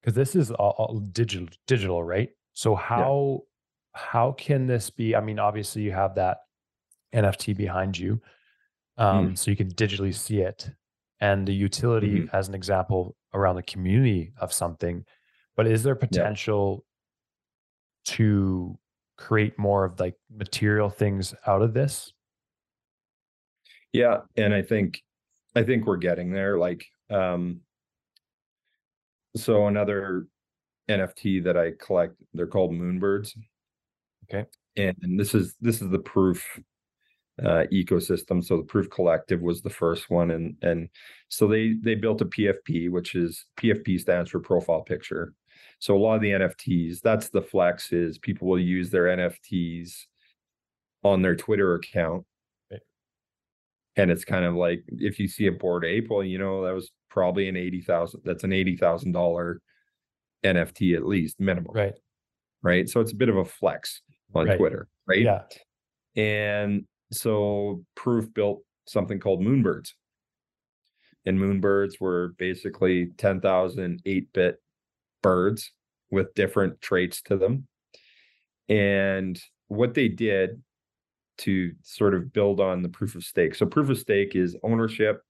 [0.00, 3.42] because this is all, all, digital digital right so how
[3.94, 4.00] yeah.
[4.00, 6.38] how can this be i mean obviously you have that
[7.14, 8.20] nft behind you
[8.98, 9.38] um, mm.
[9.38, 10.70] so you can digitally see it
[11.20, 12.36] and the utility mm-hmm.
[12.36, 15.04] as an example around the community of something
[15.56, 16.84] but is there potential
[18.06, 18.14] yeah.
[18.14, 18.78] to
[19.16, 22.12] create more of like material things out of this
[23.92, 25.02] yeah and i think
[25.54, 27.60] i think we're getting there like um
[29.36, 30.26] so another
[30.90, 33.36] NFT that I collect, they're called moonbirds.
[34.24, 34.48] Okay.
[34.76, 36.60] And this is this is the proof
[37.42, 38.44] uh, ecosystem.
[38.44, 40.88] So the proof collective was the first one, and and
[41.28, 45.32] so they they built a PFP, which is PFP stands for profile picture.
[45.78, 49.92] So a lot of the NFTs, that's the flex is people will use their NFTs
[51.02, 52.24] on their Twitter account.
[54.02, 56.74] And it's kind of like if you see a Bored Ape, well, you know, that
[56.74, 58.22] was probably an eighty thousand.
[58.24, 59.60] That's an eighty thousand dollar
[60.44, 61.72] NFT at least minimum.
[61.74, 61.94] Right.
[62.62, 62.88] Right.
[62.88, 64.02] So it's a bit of a flex
[64.34, 64.58] on right.
[64.58, 64.88] Twitter.
[65.06, 65.22] Right.
[65.22, 65.42] Yeah.
[66.16, 69.90] And so Proof built something called Moonbirds.
[71.26, 74.56] And Moonbirds were basically 10,000 8 bit
[75.22, 75.72] birds
[76.10, 77.66] with different traits to them.
[78.68, 80.62] And what they did
[81.40, 83.54] to sort of build on the proof of stake.
[83.54, 85.22] So, proof of stake is ownership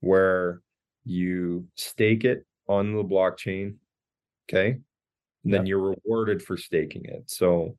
[0.00, 0.62] where
[1.04, 3.74] you stake it on the blockchain
[4.48, 4.78] okay?
[5.44, 7.30] And then you're rewarded for staking it.
[7.30, 7.76] So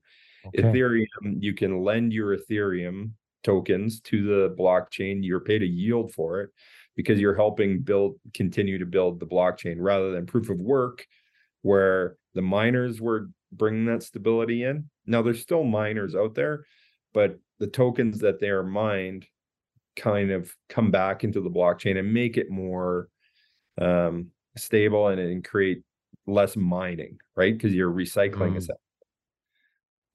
[0.47, 0.63] okay.
[0.63, 3.11] ethereum you can lend your ethereum
[3.43, 5.19] tokens to the blockchain.
[5.21, 6.49] You're paid a yield for it
[6.95, 11.05] because you're helping build continue to build the blockchain rather than proof of work
[11.61, 14.89] where the miners were bringing that stability in.
[15.05, 16.65] Now there's still miners out there
[17.13, 19.25] but the tokens that they are mined
[19.95, 23.09] kind of come back into the blockchain and make it more
[23.79, 25.83] um, stable and, and create
[26.25, 27.55] less mining, right?
[27.55, 28.69] Because you're recycling mm.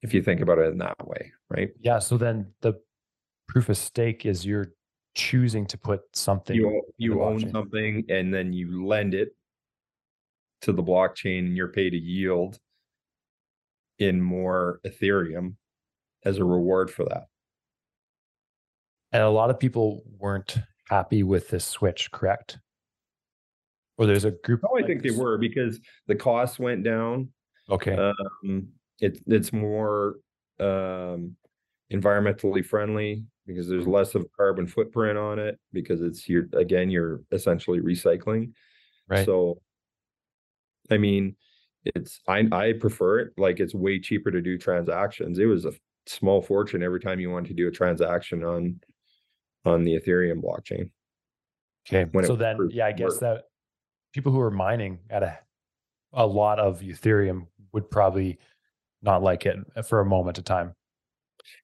[0.01, 1.69] if you think about it in that way, right?
[1.81, 1.99] Yeah.
[1.99, 2.73] So then the
[3.47, 4.71] proof of stake is you're
[5.13, 6.55] choosing to put something.
[6.55, 7.51] You you own blockchain.
[7.51, 9.29] something and then you lend it
[10.61, 12.59] to the blockchain and you're paid a yield
[13.99, 15.55] in more Ethereum
[16.25, 17.27] as a reward for that.
[19.11, 20.57] And a lot of people weren't
[20.89, 22.59] happy with this switch, correct?
[23.97, 24.61] Or there's a group.
[24.69, 27.29] Oh, I think they were because the costs went down.
[27.69, 27.95] Okay.
[27.95, 28.67] Um,
[28.99, 30.17] it, it's more
[30.59, 31.35] um,
[31.91, 37.21] environmentally friendly because there's less of carbon footprint on it because it's you're again you're
[37.31, 38.51] essentially recycling
[39.07, 39.23] Right.
[39.23, 39.61] so
[40.89, 41.35] i mean
[41.83, 45.73] it's i i prefer it like it's way cheaper to do transactions it was a
[46.07, 48.79] small fortune every time you wanted to do a transaction on
[49.65, 50.89] on the ethereum blockchain
[51.87, 52.09] Okay.
[52.11, 53.19] when So then, yeah, I guess work.
[53.21, 53.43] that
[54.13, 55.37] people who are mining at a
[56.13, 58.39] a lot of Ethereum would probably
[59.01, 60.73] not like it for a moment of time.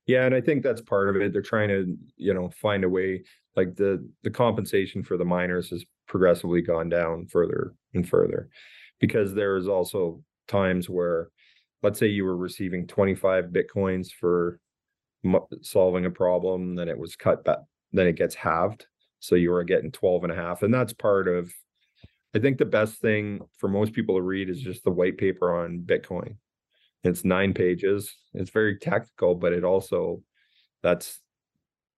[0.06, 1.32] Yeah, and I think that's part of it.
[1.34, 3.24] They're trying to, you know, find a way
[3.56, 8.50] like the the compensation for the miners has progressively gone down further and further
[9.00, 11.30] because there is also times where
[11.84, 14.60] let's say you were receiving 25 bitcoins for
[15.62, 17.60] solving a problem then it was cut back
[17.94, 18.88] then it gets halved
[19.20, 21.54] so you were getting 12 and a half and that's part of
[22.36, 25.56] i think the best thing for most people to read is just the white paper
[25.56, 26.36] on bitcoin
[27.04, 28.16] it's nine pages.
[28.34, 30.22] It's very technical, but it also
[30.84, 31.20] that's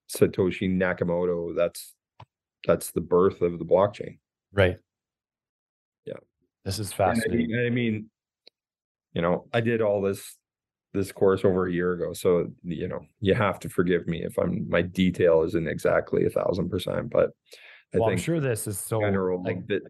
[0.10, 1.56] Satoshi Nakamoto.
[1.56, 1.94] That's
[2.66, 4.20] that's the birth of the blockchain.
[4.54, 4.78] Right.
[6.06, 6.14] Yeah.
[6.64, 7.48] This is I fascinating.
[7.52, 8.10] mean, I mean,
[9.14, 10.38] you know, I did all this
[10.94, 14.38] this course over a year ago, so you know, you have to forgive me if
[14.38, 17.32] I'm my detail isn't exactly a thousand percent, but
[17.94, 19.82] I well, I'm sure this is so general like the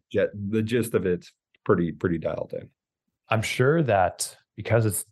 [0.49, 1.31] the gist of it's
[1.65, 2.69] pretty pretty dialed in.
[3.29, 5.05] I'm sure that because it's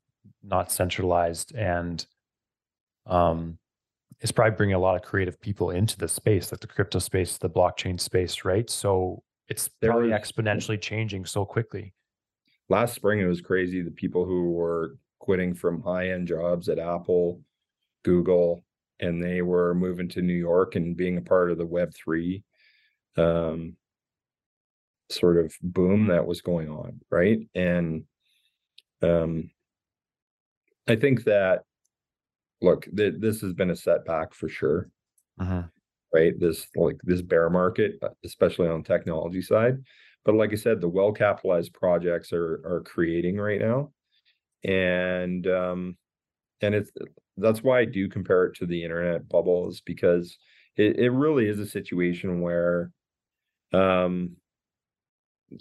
[0.43, 2.06] not centralized and
[3.06, 3.58] um
[4.19, 7.38] it's probably bringing a lot of creative people into the space, like the crypto space,
[7.38, 8.69] the blockchain space, right?
[8.69, 11.93] So it's probably exponentially changing so quickly.
[12.71, 17.41] Last spring it was crazy the people who were quitting from high-end jobs at apple
[18.03, 18.63] google
[18.99, 22.41] and they were moving to new york and being a part of the web 3
[23.17, 23.75] um
[25.10, 28.05] sort of boom that was going on right and
[29.01, 29.51] um
[30.88, 31.63] i think that
[32.62, 34.89] look th- this has been a setback for sure
[36.13, 36.39] right?
[36.39, 39.77] This like this bear market, especially on technology side.
[40.25, 43.93] But like I said, the well capitalized projects are are creating right now,
[44.63, 45.97] and um,
[46.62, 46.91] and it's
[47.38, 50.38] that's why I do compare it to the internet bubble is because
[50.77, 52.91] it, it really is a situation where
[53.73, 54.38] um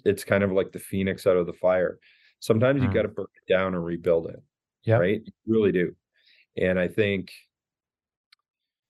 [0.05, 1.99] it's kind of like the phoenix out of the fire.
[2.39, 2.89] Sometimes you Mm.
[2.89, 4.41] got to burn it down and rebuild it
[4.83, 5.01] Yeah.
[5.01, 5.21] right?
[5.25, 5.95] You really do.
[6.57, 7.33] And I think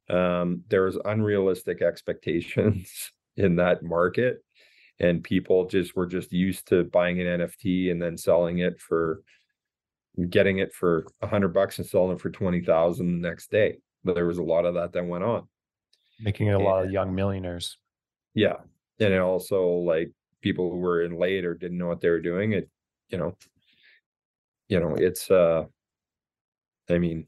[0.10, 4.44] um, there's unrealistic expectations in that market,
[5.02, 9.24] and people just were just used to buying an NFT and then selling it for
[10.30, 13.80] getting it for a hundred bucks and selling it for twenty thousand the next day.
[14.04, 15.48] But there was a lot of that that went on.
[16.20, 17.78] Making it a lot of young millionaires.
[18.36, 18.58] Yeah.
[19.00, 20.12] And it also like
[20.42, 22.70] people who were in late or didn't know what they were doing, it,
[23.10, 23.36] you know,
[24.70, 25.66] you know, it's uh
[26.90, 27.28] I mean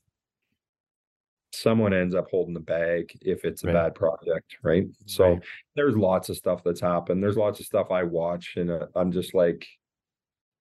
[1.54, 3.74] someone ends up holding the bag if it's a Right.
[3.74, 4.88] bad project, right?
[5.06, 5.44] So Right.
[5.76, 7.22] there's lots of stuff that's happened.
[7.24, 9.68] There's lots of stuff I watch and uh, I'm just like,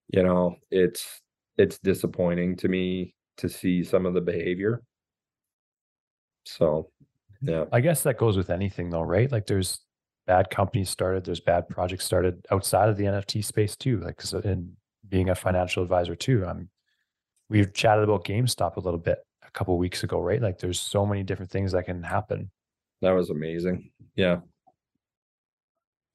[0.08, 1.20] you know, it's
[1.58, 4.82] it's disappointing to me to see some of the behavior.
[6.44, 6.90] So,
[7.40, 7.64] yeah.
[7.72, 9.30] I guess that goes with anything though, right?
[9.30, 9.80] Like there's
[10.26, 13.98] bad companies started, there's bad projects started outside of the NFT space too.
[14.00, 14.76] Like in
[15.08, 16.68] being a financial advisor too, I'm
[17.48, 19.18] we've chatted about GameStop a little bit
[19.52, 20.40] couple weeks ago, right?
[20.40, 22.50] Like there's so many different things that can happen.
[23.00, 23.90] That was amazing.
[24.16, 24.38] Yeah.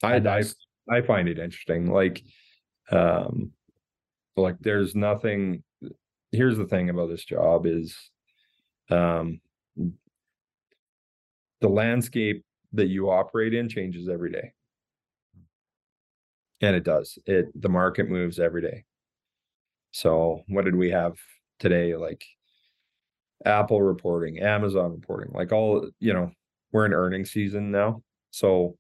[0.04, 0.44] I I
[0.90, 1.92] I find it interesting.
[1.92, 2.24] Like
[2.92, 3.52] um
[4.36, 5.64] like there's nothing
[6.32, 7.96] here's the thing about this job is
[8.90, 9.42] um
[11.60, 14.54] the landscape that you operate in changes every day.
[16.62, 17.18] And it does.
[17.26, 18.86] It the market moves every day.
[19.92, 21.18] So what did we have
[21.60, 21.96] today?
[21.96, 22.24] Like
[23.46, 26.32] Apple reporting, Amazon reporting, like all, you know,
[26.72, 28.02] we're in earnings season now.
[28.32, 28.78] So,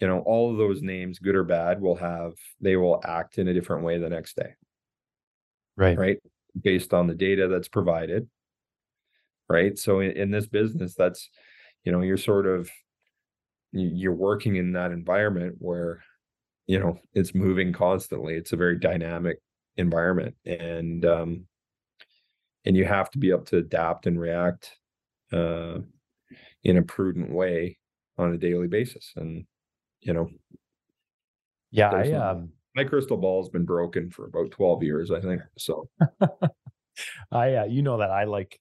[0.00, 3.48] you know, all of those names, good or bad, will have they will act in
[3.48, 4.54] a different way the next day,
[5.76, 5.98] right.
[5.98, 6.18] right?
[6.60, 8.28] Based on the data that's provided.
[9.48, 9.78] Right.
[9.78, 11.30] So in, in this business, that's,
[11.84, 12.70] you know, you're sort of
[13.72, 16.02] you- you're working in that environment where,
[16.66, 18.34] you know, it's moving constantly.
[18.34, 19.38] It's a very dynamic
[19.76, 20.34] environment.
[20.44, 21.46] And um
[22.68, 24.76] and you have to be able to adapt and react
[25.32, 25.78] uh
[26.62, 27.78] in a prudent way
[28.18, 29.44] on a daily basis and
[30.00, 30.28] you know
[31.70, 35.42] Yeah, I um my crystal ball has been broken for about 12 years i think
[35.56, 35.88] so.
[37.32, 38.60] I uh, you know that I like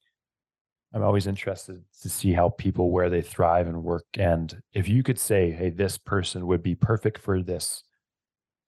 [0.94, 5.04] I'm always interested to see how people where they thrive and work and if you
[5.04, 7.84] could say hey this person would be perfect for this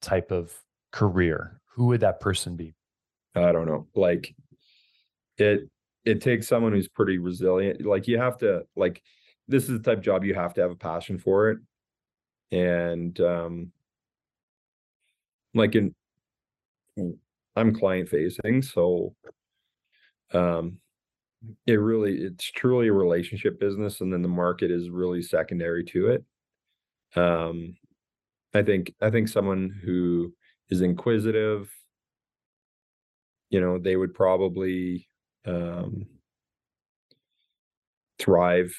[0.01, 0.53] type of
[0.91, 2.73] career who would that person be?
[3.35, 4.35] I don't know like
[5.39, 5.69] it
[6.05, 7.85] it takes someone who's pretty resilient.
[7.85, 9.01] Like you have to like
[9.47, 11.59] this is the type of job you have to have a passion for it.
[12.51, 13.71] And um
[15.53, 15.93] like in
[17.55, 19.15] I'm client facing, so
[20.33, 20.77] um
[21.67, 26.09] it really it's truly a relationship business and then the market is really secondary to
[26.09, 26.25] it.
[27.19, 27.77] Um
[28.53, 30.33] I think I think someone who
[30.69, 31.71] is inquisitive,
[33.49, 35.09] you know, they would probably
[35.45, 36.05] um
[38.17, 38.75] thrive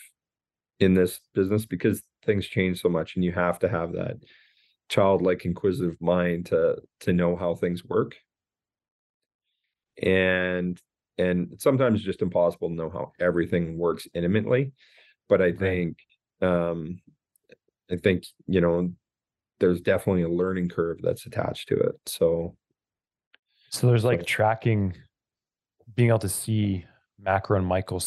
[0.78, 4.16] in this business because things change so much and you have to have that
[4.88, 8.16] childlike inquisitive mind to to know how things work.
[10.02, 10.80] And
[11.20, 14.72] and sometimes it's just impossible to know how everything works intimately
[15.28, 15.98] but i think
[16.40, 17.00] um
[17.90, 18.90] i think you know
[19.58, 22.56] there's definitely a learning curve that's attached to it so
[23.70, 24.96] so there's like tracking
[26.00, 26.84] being able to see
[27.18, 27.98] macro and micro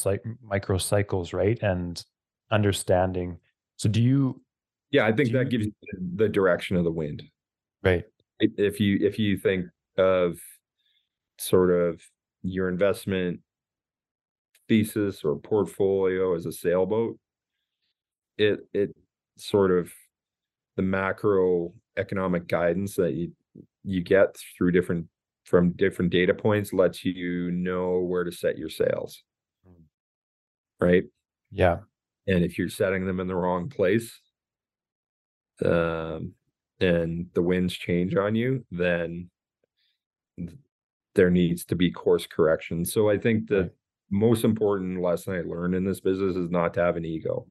[0.42, 2.06] micro cycles right and
[2.52, 3.38] understanding
[3.78, 4.42] so do you
[4.94, 5.74] yeah, I think that you, gives you
[6.16, 7.24] the direction of the wind.
[7.84, 8.06] Right.
[8.40, 9.66] If you if you think
[9.98, 10.38] of
[11.40, 12.00] sort of
[12.44, 13.40] your investment
[14.70, 17.18] thesis or portfolio as a sailboat,
[18.38, 18.96] it it
[19.36, 19.92] sort of
[20.76, 23.32] the macro economic guidance that you
[23.84, 25.08] you get through different
[25.44, 29.24] from different data points lets you know where to set your sails.
[29.66, 29.84] Hmm.
[30.86, 31.04] Right?
[31.52, 31.78] Yeah.
[32.28, 34.20] And if you're setting them in the wrong place,
[35.64, 36.34] um,
[36.80, 39.30] and the winds change on you, then
[41.16, 42.86] there needs to be course correction.
[42.86, 43.72] So I think the
[44.10, 47.46] most important lesson I learned in this business is not to have an ego.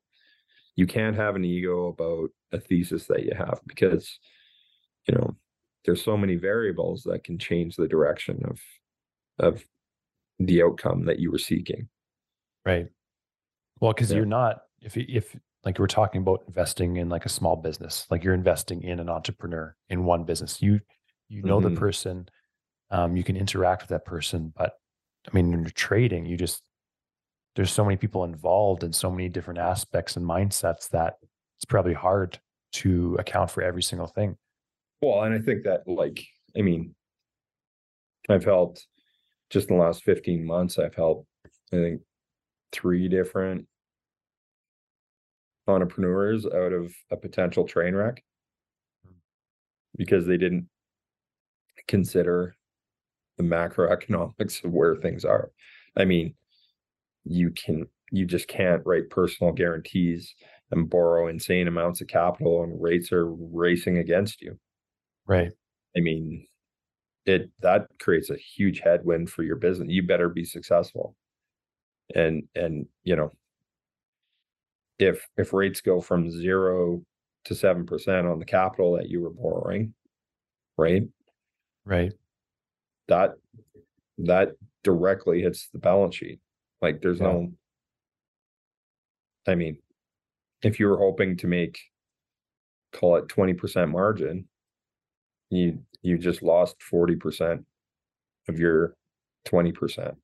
[0.77, 4.19] You can't have an ego about a thesis that you have because,
[5.07, 5.37] you know,
[5.85, 8.61] there's so many variables that can change the direction of
[9.39, 9.65] of
[10.39, 11.89] the outcome that you were seeking.
[12.65, 12.87] Right.
[13.81, 14.19] Well, because yeah.
[14.19, 18.25] you're not if if like we're talking about investing in like a small business, like
[18.25, 20.61] you're investing in an entrepreneur in one business.
[20.61, 20.81] You
[21.29, 21.75] you know mm-hmm.
[21.75, 22.29] the person,
[22.91, 24.75] um, you can interact with that person, but
[25.27, 26.63] I mean, when you're trading, you just
[27.55, 31.17] there's so many people involved and so many different aspects and mindsets that
[31.59, 32.39] it's probably hard
[32.73, 34.37] to account for every single thing.
[35.03, 36.25] Well, and I think that like,
[36.57, 36.95] I mean,
[38.29, 38.87] I've helped
[39.51, 41.29] just in the last 15 months, I've helped,
[41.73, 42.03] I think,
[42.73, 43.67] three different
[45.67, 48.23] entrepreneurs out of a potential train wreck
[49.97, 50.69] because they didn't
[51.87, 52.57] consider
[53.39, 55.51] the macroeconomics of where things are.
[55.97, 56.35] I mean,
[57.25, 60.35] you can you just can't write personal guarantees
[60.71, 64.59] and borrow insane amounts of capital and rates are racing against you.
[65.27, 65.53] Right.
[65.97, 66.47] I mean,
[67.27, 69.89] it that creates a huge headwind for your business.
[69.91, 71.17] You better be successful.
[72.15, 73.31] And and you know,
[74.99, 77.03] if if rates go from zero
[77.45, 79.95] to seven percent on the capital that you were borrowing,
[80.77, 81.05] right?
[81.85, 82.13] Right.
[83.09, 83.33] That
[84.19, 84.51] that
[84.83, 86.41] directly hits the balance sheet.
[86.81, 87.27] Like there's yeah.
[87.27, 87.53] no
[89.47, 89.79] I mean,
[90.63, 91.79] if you were hoping to make
[92.93, 94.47] call it 20% margin,
[95.53, 97.65] you you just lost 40%
[98.49, 98.97] of your
[99.47, 100.17] 20%.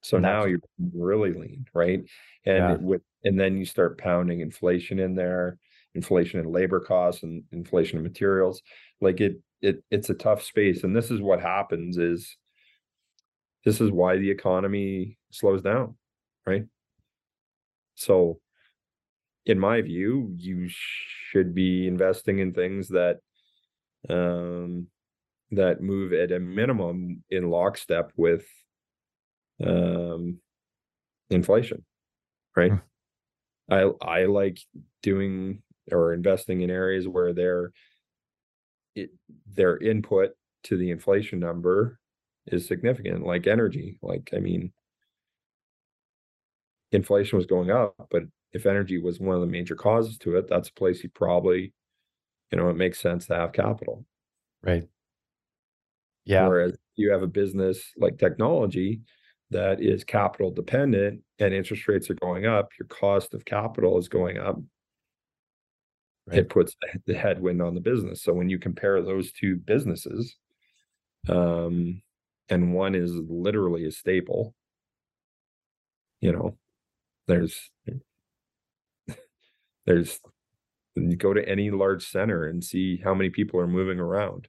[0.00, 0.60] So now you're
[0.94, 2.00] really lean, right?
[2.44, 2.74] And yeah.
[2.74, 5.58] with and then you start pounding inflation in there,
[5.94, 8.62] inflation in labor costs and inflation in materials.
[9.00, 10.84] Like it it it's a tough space.
[10.84, 12.36] And this is what happens is
[13.64, 15.96] this is why the economy slows down,
[16.46, 16.64] right?
[17.96, 18.40] So
[19.46, 23.18] in my view, you should be investing in things that
[24.08, 24.86] um
[25.50, 28.44] that move at a minimum in lockstep with
[29.64, 30.38] um,
[31.30, 31.84] inflation,
[32.56, 32.72] right?
[32.72, 32.78] Hmm.
[33.70, 34.58] I I like
[35.02, 37.72] doing or investing in areas where their
[38.94, 39.10] it,
[39.46, 40.32] their input
[40.64, 41.98] to the inflation number
[42.46, 43.98] is significant, like energy.
[44.02, 44.72] Like I mean,
[46.92, 50.48] inflation was going up, but if energy was one of the major causes to it,
[50.48, 51.72] that's a place you probably,
[52.50, 54.04] you know, it makes sense to have capital.
[54.62, 54.88] Right.
[56.24, 56.46] Yeah.
[56.46, 59.00] Whereas you have a business like technology,
[59.50, 64.08] that is capital dependent and interest rates are going up, your cost of capital is
[64.08, 64.58] going up.
[66.26, 66.40] Right.
[66.40, 66.76] It puts
[67.06, 68.22] the headwind on the business.
[68.22, 70.36] So when you compare those two businesses,
[71.28, 72.02] um,
[72.50, 74.54] and one is literally a staple,
[76.20, 76.58] you know,
[77.26, 77.70] there's
[79.86, 80.20] there's
[80.98, 84.48] you go to any large center and see how many people are moving around.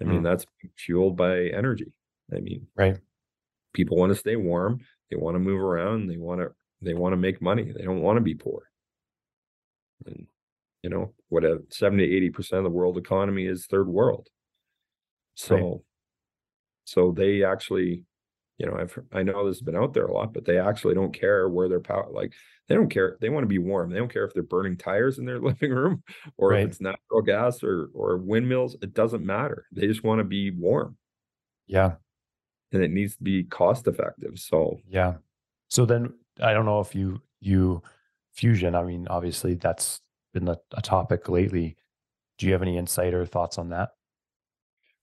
[0.00, 0.24] I mean, mm.
[0.24, 1.92] that's fueled by energy.
[2.34, 2.96] I mean, right
[3.72, 6.50] people want to stay warm, they want to move around, they want to
[6.82, 7.72] they want to make money.
[7.76, 8.62] They don't want to be poor.
[10.06, 10.26] And
[10.82, 14.28] you know, what a 70 to 80 percent of the world economy is third world.
[15.34, 15.80] So Right.
[16.84, 18.04] so they actually,
[18.60, 20.94] you know, I've I know this has been out there a lot, but they actually
[20.94, 22.34] don't care where their power like
[22.68, 23.18] they don't care.
[23.20, 23.90] They want to be warm.
[23.90, 26.02] They don't care if they're burning tires in their living room
[26.38, 26.62] or Right.
[26.64, 28.76] if it's natural gas or or windmills.
[28.82, 29.66] It doesn't matter.
[29.72, 30.96] They just want to be warm
[31.66, 31.96] Yeah.
[32.72, 34.38] and it needs to be cost effective.
[34.38, 35.16] So Yeah.
[35.68, 37.82] So then I don't know if you you
[38.34, 40.00] fusion, I mean, obviously that's
[40.34, 41.76] been a, a topic lately.
[42.38, 43.90] Do you have any insight or thoughts on that?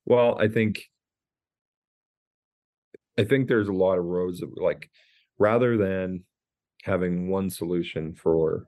[0.05, 0.89] Well, I think
[3.17, 4.89] I think there's a lot of roads that like
[5.39, 6.23] rather than
[6.83, 8.67] having one solution for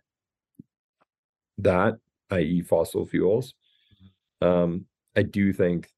[1.58, 1.96] that,
[2.32, 2.62] i.e.
[2.62, 3.54] fossil fuels,
[4.42, 4.86] um,
[5.16, 5.90] I do think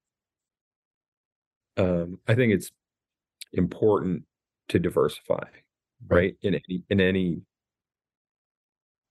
[1.78, 2.72] um I think it's
[3.54, 4.24] important
[4.70, 5.46] to diversify,
[6.10, 6.36] right?
[6.44, 7.42] In any in any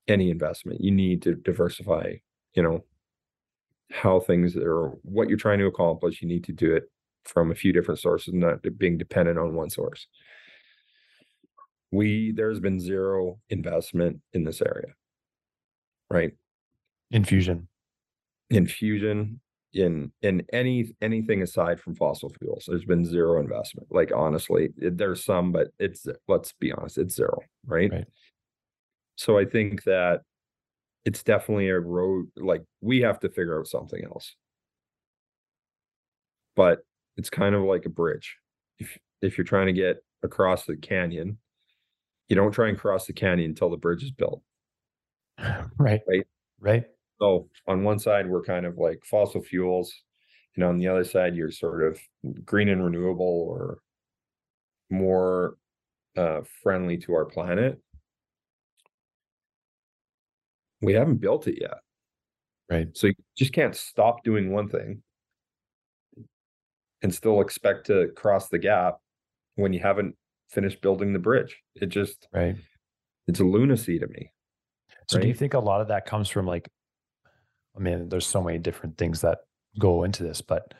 [0.09, 2.15] any investment, you need to diversify,
[2.55, 2.85] you know,
[3.91, 6.23] how things are what you're trying to accomplish.
[6.23, 6.85] You need to do it
[7.25, 10.07] from a few different sources, not being dependent on one source.
[11.93, 14.95] We there's been zero investment in this area,
[16.11, 16.33] right?
[17.13, 17.69] Infusion.
[18.51, 19.41] infusion
[19.73, 23.87] in in any anything aside from fossil fuels, there's been zero investment.
[23.91, 27.91] Like honestly, it- there's some, but it's let's be honest, it's zero, right?
[27.91, 28.07] Right.
[29.17, 30.23] So I think that
[31.05, 34.37] it's definitely a road like we have to figure out something else.
[36.55, 36.85] But
[37.21, 38.39] it's kind of like a bridge.
[38.79, 41.39] If if you're trying to get across the canyon,
[42.29, 44.43] you don't try and cross the canyon until the bridge is built.
[45.79, 46.03] Right.
[46.09, 46.27] Right.
[46.61, 46.85] Right.
[47.21, 49.93] So on one side we're kind of like fossil fuels,
[50.57, 52.01] and on the other side you're sort of
[52.47, 53.81] green and renewable or
[54.91, 55.57] more
[56.17, 57.81] uh friendly to our planet.
[60.81, 61.79] We haven't built it yet.
[62.71, 62.89] Right.
[62.97, 65.03] So you just can't stop doing one thing
[67.03, 68.99] and still expect to cross the gap
[69.57, 70.17] when you haven't
[70.49, 71.59] finished building the bridge.
[71.75, 72.57] It just Right.
[73.27, 74.33] it's a lunacy to me.
[75.09, 76.69] So do you think a lot of that comes from like,
[77.77, 79.39] I mean, there's so many different things that
[79.79, 80.73] go into this, but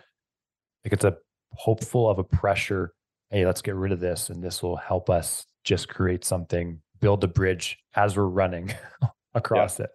[0.85, 1.17] like it's a
[1.53, 2.93] hopeful of a pressure.
[3.31, 7.23] Hey, let's get rid of this, and this will help us just create something, build
[7.25, 8.73] a bridge as we're running
[9.35, 9.91] across it.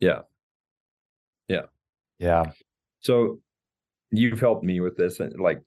[0.00, 0.22] Yeah.
[1.48, 1.66] Yeah.
[2.18, 2.52] Yeah.
[3.00, 3.40] So
[4.10, 5.60] you've helped me with this and like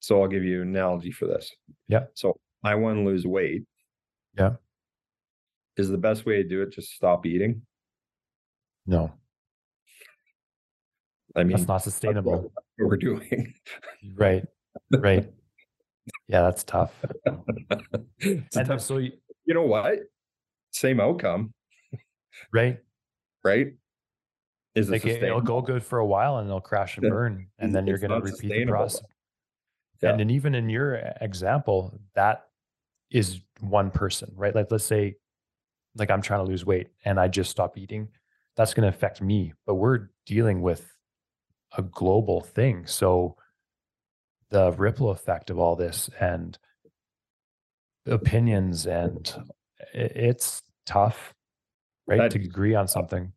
[0.00, 1.50] so I'll give you an analogy for this.
[1.88, 2.04] Yeah.
[2.14, 3.62] So I want to lose weight.
[4.36, 4.54] Yeah.
[5.76, 7.62] Is the best way to do it just stop eating?
[8.86, 9.12] No,
[11.36, 12.52] I mean that's not that's sustainable.
[12.76, 13.54] what we're doing.
[14.14, 14.44] Right.
[14.90, 15.30] Right.
[16.28, 16.92] Yeah, that's tough.
[18.18, 19.12] It's And tough- so, you-
[19.44, 19.98] you know what?
[20.72, 21.52] Same outcome,
[22.52, 22.78] right?
[23.44, 23.74] right?
[24.74, 27.74] Is Like it, it'll go good for a while and it'll crash and burn, and
[27.74, 29.02] then you're going to repeat the process.
[30.00, 30.10] Yeah.
[30.10, 32.46] And then even in your example, that
[33.10, 34.54] is one person, right?
[34.54, 35.16] Like let's say,
[35.94, 38.08] like I'm trying to lose weight and I just stop eating.
[38.56, 40.90] That's going to affect me, but we're dealing with
[41.76, 42.86] a global thing.
[42.86, 43.36] So
[44.50, 46.58] the ripple effect of all this and
[48.06, 49.34] opinions and
[49.94, 51.34] it's tough,
[52.06, 52.30] right?
[52.30, 53.32] To agree on something.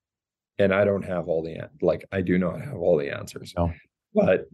[0.58, 3.54] And I don't have all the like I do not have all the answers.
[3.58, 3.72] No.
[4.14, 4.46] But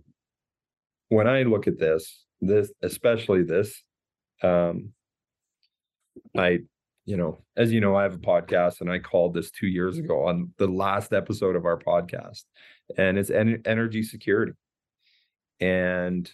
[1.10, 3.84] when I look at this, this especially this,
[4.42, 4.94] um,
[6.38, 6.60] I,
[7.06, 9.98] you know, as you know, I have a podcast, and I called this two years
[9.98, 12.44] ago on the last episode of our podcast,
[12.98, 14.54] and it's en- energy security.
[15.60, 16.32] And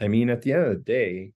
[0.00, 1.32] I mean, at the end of the day,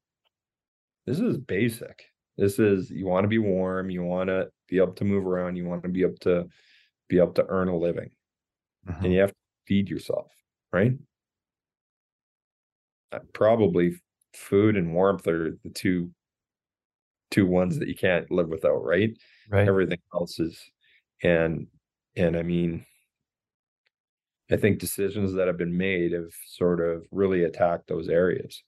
[1.06, 2.04] this is basic.
[2.36, 5.56] This is you want to be warm, you want to be able to move around,
[5.56, 6.48] you want to be able to
[7.12, 8.10] be able to earn a living
[8.88, 9.04] Mhm.
[9.04, 9.36] and you have to
[9.66, 10.32] feed yourself,
[10.72, 10.92] right?
[13.12, 14.00] Uh, Probably
[14.34, 16.10] food and warmth are the two
[17.30, 19.16] two ones that you can't live without, right?
[19.50, 19.68] Right.
[19.68, 20.58] Everything else is
[21.22, 21.66] and
[22.16, 22.86] and I mean
[24.50, 28.62] I think decisions that have been made have sort of really attacked those areas.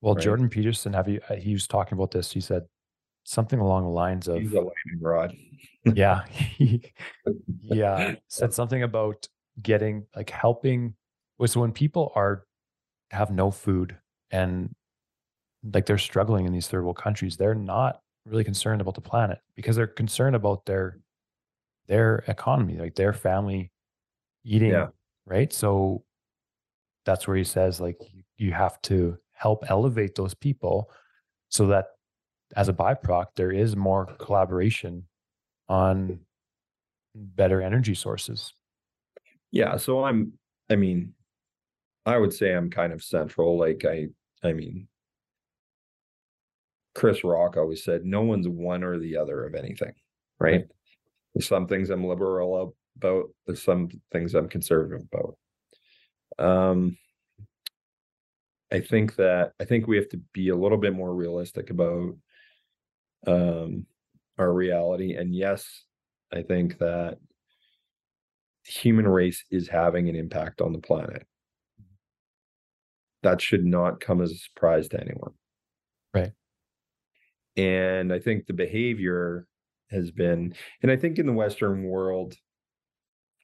[0.00, 0.24] Well, right.
[0.24, 1.20] Jordan Peterson, have you?
[1.28, 2.32] uh, He was talking about this.
[2.32, 2.66] He said
[3.24, 5.34] something along the lines of, He's a lightning rod.
[5.94, 6.22] yeah,
[7.70, 9.28] uh, said something about
[9.62, 10.94] getting like helping.
[11.38, 12.46] Was when people are
[13.10, 13.96] have no food
[14.30, 14.74] and
[15.72, 19.38] like they're struggling in these third world countries, they're not really concerned about the planet
[19.56, 20.98] because they're concerned about their
[21.88, 23.70] their economy, like their family
[24.44, 24.88] eating, Yeah.
[25.26, 25.52] right?
[25.52, 26.04] So
[27.04, 27.98] that's where he says like
[28.36, 30.90] you have to help elevate those people
[31.48, 31.86] so that
[32.56, 35.04] as a byproduct, there is more collaboration
[35.68, 36.20] on
[37.14, 38.52] better energy sources.
[39.50, 39.76] Yeah.
[39.76, 40.32] So I'm,
[40.70, 41.14] I mean,
[42.06, 43.58] I would say I'm kind of central.
[43.58, 44.08] Like I,
[44.42, 44.88] I mean,
[46.94, 49.92] Chris Rock always said, no one's one or the other of anything,
[50.38, 50.52] right?
[50.52, 50.64] right.
[51.34, 53.30] There's some things I'm liberal about.
[53.46, 55.36] There's some things I'm conservative about.
[56.38, 56.98] Um,
[58.70, 62.14] I think that I think we have to be a little bit more realistic about
[63.26, 63.86] um,
[64.38, 65.14] our reality.
[65.14, 65.84] And yes,
[66.32, 67.18] I think that
[68.64, 71.26] human race is having an impact on the planet.
[73.22, 75.32] That should not come as a surprise to anyone.
[76.14, 76.32] Right.
[77.56, 79.46] And I think the behavior
[79.90, 82.34] has been, and I think in the Western world,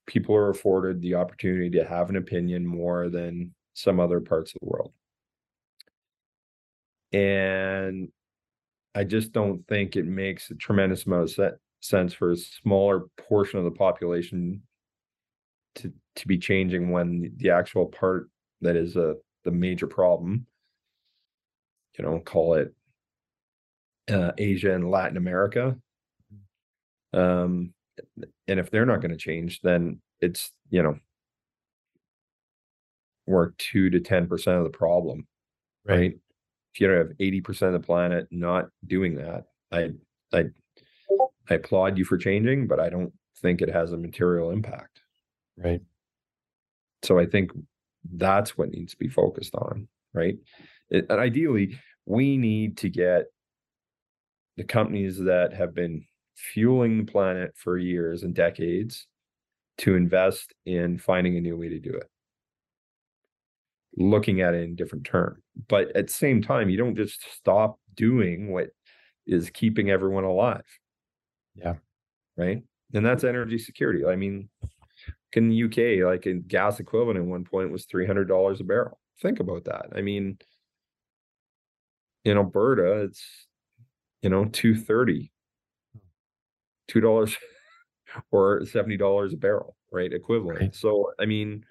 [0.07, 4.61] people are afforded the opportunity to have an opinion more than some other parts of
[4.61, 4.93] the world.
[7.13, 8.09] And
[8.95, 13.59] I just don't think it makes a tremendous amount of sense for a smaller portion
[13.59, 14.63] of the population
[15.77, 18.29] to to be changing when the actual part
[18.61, 19.15] that is a
[19.45, 20.47] the major problem,
[21.97, 22.75] you know, call it
[24.11, 25.77] uh, Asia and Latin America.
[27.13, 27.73] Um,
[28.47, 30.99] and if they're not going to change, then it's you know
[33.27, 35.27] we're two to ten percent of the problem,
[35.85, 35.97] right?
[35.97, 36.19] right?
[36.75, 39.91] If you don't have eighty percent of the planet not doing that, I
[40.33, 40.45] I
[41.49, 45.01] I applaud you for changing, but I don't think it has a material impact.
[45.57, 45.81] Right.
[47.03, 47.53] So I think
[48.13, 50.37] that's what needs to be focused on, right?
[50.91, 53.27] It, and ideally, we need to get
[54.57, 56.05] the companies that have been
[56.35, 59.07] fueling the planet for years and decades
[59.79, 62.09] to invest in finding a new way to do it
[63.97, 67.79] looking at it in different term but at the same time you don't just stop
[67.95, 68.69] doing what
[69.27, 70.65] is keeping everyone alive.
[71.55, 71.75] Yeah.
[72.37, 72.63] Right?
[72.95, 74.05] And that's energy security.
[74.07, 74.49] I mean
[75.35, 78.99] in the uk like a gas equivalent at one point was $300 a barrel.
[79.21, 79.87] Think about that.
[79.95, 80.39] I mean
[82.25, 83.25] in alberta it's
[84.23, 85.33] you know 230
[85.93, 85.99] hmm.
[86.89, 87.37] two dollars
[88.31, 90.13] or seventy dollars a barrel, right?
[90.13, 90.61] Equivalent.
[90.61, 90.75] Right.
[90.75, 91.65] So I mean,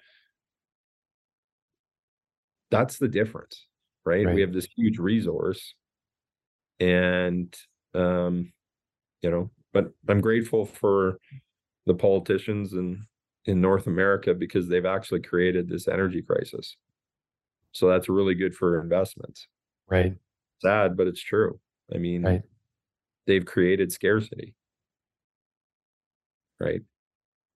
[2.70, 3.66] that's the difference,
[4.08, 4.26] right?
[4.26, 4.34] right?
[4.34, 5.74] We have this huge resource,
[6.80, 7.54] and
[7.94, 8.52] um,
[9.22, 11.18] you know, but I'm grateful for
[11.86, 13.06] the politicians in
[13.44, 16.76] in North America because they've actually created this energy crisis.
[17.72, 19.46] So that's really good for investments.
[19.88, 20.14] Right.
[20.60, 21.60] Sad, but it's true.
[21.94, 22.42] I mean, right.
[23.26, 24.54] they've created scarcity
[26.60, 26.82] right?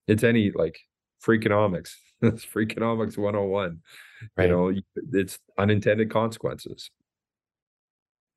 [0.06, 0.78] It's any like
[1.24, 1.94] freakonomics.
[2.24, 3.80] It's freakonomics 101.
[4.36, 4.44] Right.
[4.44, 4.72] You know,
[5.12, 6.88] it's unintended consequences.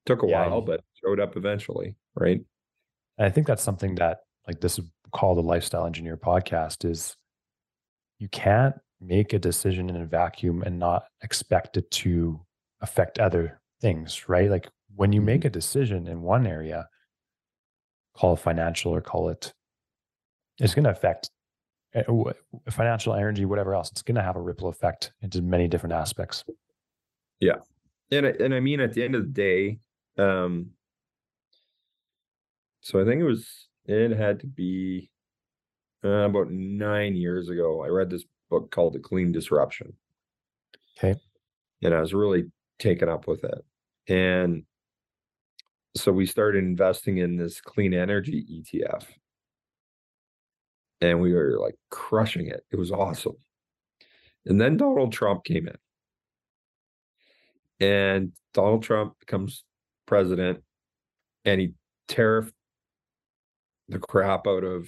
[0.08, 2.42] Took a yeah, while, but showed up eventually, right?
[3.20, 7.16] I think that's something that like this is called the lifestyle engineer podcast is
[8.18, 12.42] you can't make a decision in a vacuum and not expect it to
[12.82, 14.50] affect other things, right?
[14.50, 15.48] Like when you make mm-hmm.
[15.48, 16.88] a decision in one area,
[18.18, 19.54] call it financial or call it
[20.60, 21.30] it's going to affect
[22.70, 23.92] financial energy, whatever else.
[23.92, 26.44] It's going to have a ripple effect into many different aspects.
[27.40, 27.58] Yeah,
[28.12, 29.80] and and I mean, at the end of the day,
[30.18, 30.72] um,
[32.82, 35.10] so I think it was it had to be
[36.04, 37.84] uh, about nine years ago.
[37.84, 39.94] I read this book called The Clean Disruption.
[40.98, 41.20] Okay,
[41.82, 42.46] and I was really
[42.80, 43.66] taken up with it,
[44.08, 44.64] and
[45.96, 49.06] so we started investing in this clean energy ETF
[51.02, 52.64] and we were like crushing it.
[52.72, 53.38] It was awesome.
[54.46, 55.78] And then Donald Trump came in.
[57.80, 59.64] And Donald Trump becomes
[60.06, 60.64] president
[61.44, 61.74] and he
[62.08, 62.54] tariffed
[63.90, 64.88] the crap out of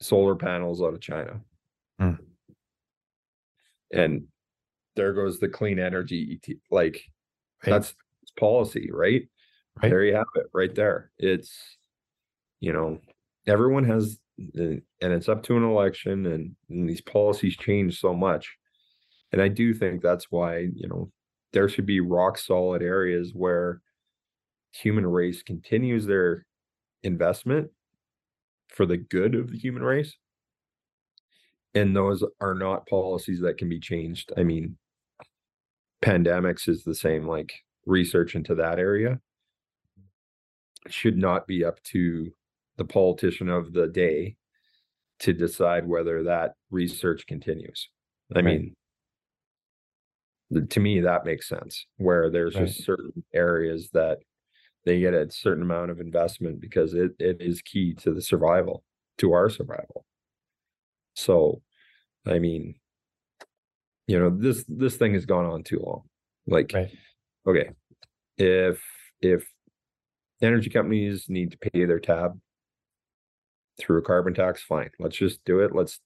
[0.00, 1.40] solar panels out of China.
[2.00, 2.18] Mm.
[3.92, 4.24] And
[4.96, 6.56] there goes the clean energy ET.
[6.70, 7.02] Like
[7.64, 7.72] right.
[7.72, 7.94] that's
[8.38, 9.22] policy, right?
[9.82, 9.88] right?
[9.88, 11.10] There you have it right there.
[11.18, 11.56] It's,
[12.60, 13.00] you know,
[13.46, 18.56] everyone has and it's up to an election and, and these policies change so much.
[19.32, 21.10] And i do think that's why you know
[21.52, 23.80] there should be rock solid areas where
[24.72, 26.44] human race continues their
[27.02, 27.70] investment
[28.68, 30.14] for the good of the human race.
[31.74, 34.32] And those are not policies that can be changed.
[34.36, 34.76] I mean
[36.02, 37.52] pandemics is the same like
[37.86, 39.18] research into that area
[40.88, 42.32] should not be up to
[42.76, 44.36] the politician of the day
[45.20, 47.88] to decide whether that research continues.
[48.34, 48.44] I right.
[48.44, 48.74] mean,
[50.70, 52.66] to me that makes sense where there's right.
[52.66, 54.18] just certain areas that
[54.84, 58.84] they get a certain amount of investment because it, it is key to the survival
[59.18, 60.04] to our survival
[61.14, 61.60] so
[62.26, 62.74] i mean
[64.06, 66.02] you know this this thing has gone on too long
[66.46, 66.92] like right.
[67.46, 67.70] okay
[68.38, 68.80] if
[69.20, 69.48] if
[70.42, 72.38] energy companies need to pay their tab
[73.78, 74.90] through a carbon tax fine.
[74.98, 75.74] Let's just do it.
[75.74, 76.00] Let's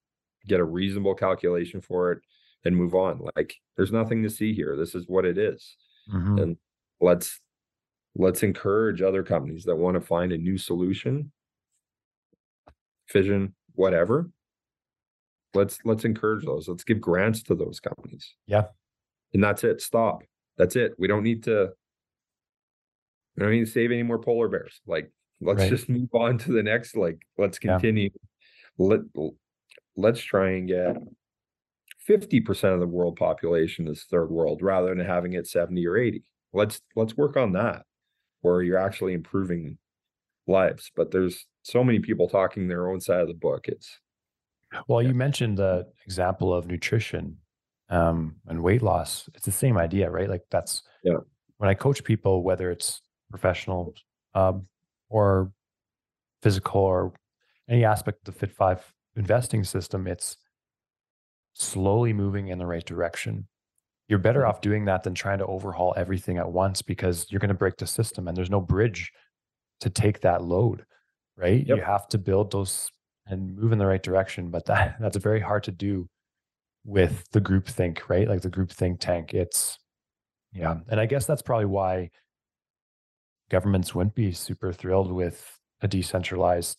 [0.47, 2.19] get a reasonable calculation for it
[2.65, 3.21] and move on.
[3.37, 4.77] Like there's nothing to see here.
[4.77, 5.77] This is what it is.
[6.13, 6.39] Mm-hmm.
[6.39, 6.57] and
[7.01, 7.41] let's
[8.17, 11.31] let's encourage other companies that want to find a new solution.
[13.07, 14.31] Fission whatever.
[15.55, 16.69] Let's let's encourage those.
[16.69, 18.35] Let's give grants to those companies.
[18.47, 18.65] Yeah.
[19.33, 19.81] And that's it.
[19.81, 20.23] Stop.
[20.59, 20.93] That's it.
[20.99, 21.71] We don't need to
[23.37, 24.81] we don't need to save any more polar bears.
[24.87, 25.11] Like
[25.41, 25.71] let's right.
[25.71, 28.11] just move on to the next like let's continue.
[28.79, 28.87] Yeah.
[28.87, 29.01] let
[29.97, 30.97] let's try and get
[32.09, 36.23] 50% of the world population is third world rather than having it 70 or 80
[36.53, 37.85] let's let's work on that
[38.41, 39.79] where you're actually improving
[40.47, 43.99] lives but there's so many people talking their own side of the book it's
[44.89, 47.37] well you mentioned the example of nutrition
[47.91, 49.29] um, and weight loss.
[49.35, 50.31] It's the same idea right?
[50.31, 51.17] Like that's yeah.
[51.59, 53.95] when i coach people whether it's professional
[54.35, 54.67] um,
[55.11, 55.53] or
[56.43, 57.13] physical or
[57.69, 60.37] any aspect of the fit five investing system it's
[61.55, 63.47] slowly moving in the right direction.
[64.09, 64.49] You're better mm-hmm.
[64.49, 67.77] off doing that than trying to overhaul everything at once because you're going to break
[67.77, 69.13] the system and there's no bridge
[69.81, 70.85] to take that load,
[71.37, 71.67] right?
[71.67, 71.77] Yep.
[71.77, 72.91] You have to build those
[73.27, 76.09] and move in the right direction, but that that's very hard to do
[76.85, 78.29] with the group think, right?
[78.29, 79.35] Like the group think tank.
[79.35, 79.79] It's
[80.53, 82.11] yeah, and I guess that's probably why
[83.51, 86.79] governments wouldn't be super thrilled with a decentralized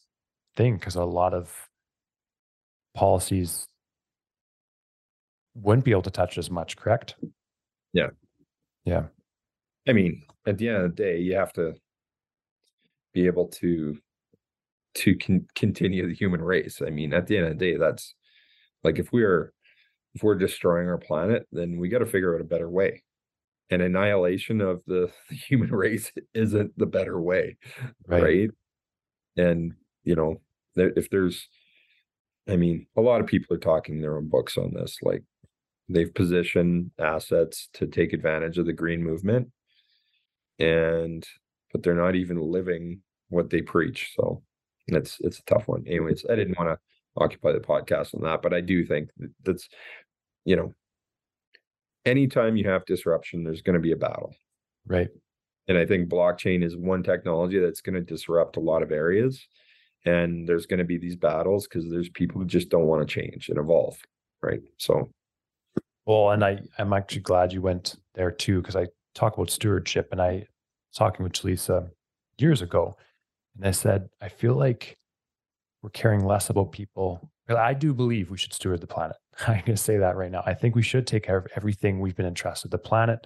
[0.56, 1.70] thing because a lot of
[2.96, 3.68] policies
[5.54, 7.16] wouldn't be able to touch as much, correct?
[7.94, 8.08] Yeah.
[8.86, 9.04] Yeah.
[9.88, 11.76] I mean, at the end of the day, you have to
[13.14, 13.98] be able to
[14.94, 16.82] to con- continue the human race.
[16.86, 18.14] I mean, at the end of the day, that's
[18.84, 19.54] like if we're
[20.14, 23.04] if we're destroying our planet, then we got to figure out a better way.
[23.72, 27.58] And annihilation of the, the human race isn't the better way,
[28.08, 28.24] right?
[28.24, 28.50] right?
[29.38, 30.42] And you know,
[30.76, 31.48] if there's,
[32.48, 34.98] I mean, a lot of people are talking their own books on this.
[35.02, 35.24] Like,
[35.94, 39.50] they've positioned assets to take advantage of the green movement
[40.60, 41.26] and
[41.72, 44.42] but they're not even living what they preach so
[44.88, 46.78] it's it's a tough one anyways i didn't want to
[47.18, 49.10] occupy the podcast on that but i do think
[49.44, 49.68] that's
[50.46, 50.74] you know
[52.06, 54.34] anytime you have disruption there's going to be a battle
[54.88, 55.10] right
[55.68, 59.48] and i think blockchain is one technology that's going to disrupt a lot of areas
[60.06, 63.14] and there's going to be these battles because there's people who just don't want to
[63.14, 63.98] change and evolve
[64.42, 65.10] right so
[66.06, 70.10] well, and I, I'm actually glad you went there too, because I talk about stewardship
[70.12, 71.90] and I was talking with Lisa
[72.38, 72.98] years ago.
[73.56, 74.98] And I said, I feel like
[75.82, 77.30] we're caring less about people.
[77.50, 79.18] I do believe we should steward the planet.
[79.48, 80.44] I'm going to say that right now.
[80.46, 83.26] I think we should take care of everything we've been entrusted the planet,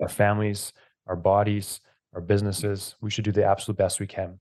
[0.00, 0.72] our families,
[1.06, 1.80] our bodies,
[2.14, 2.96] our businesses.
[3.00, 4.40] We should do the absolute best we can.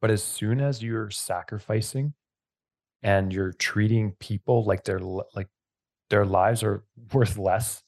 [0.00, 2.12] But as soon as you're sacrificing
[3.02, 5.48] and you're treating people like they're like
[6.10, 7.82] their lives are worth less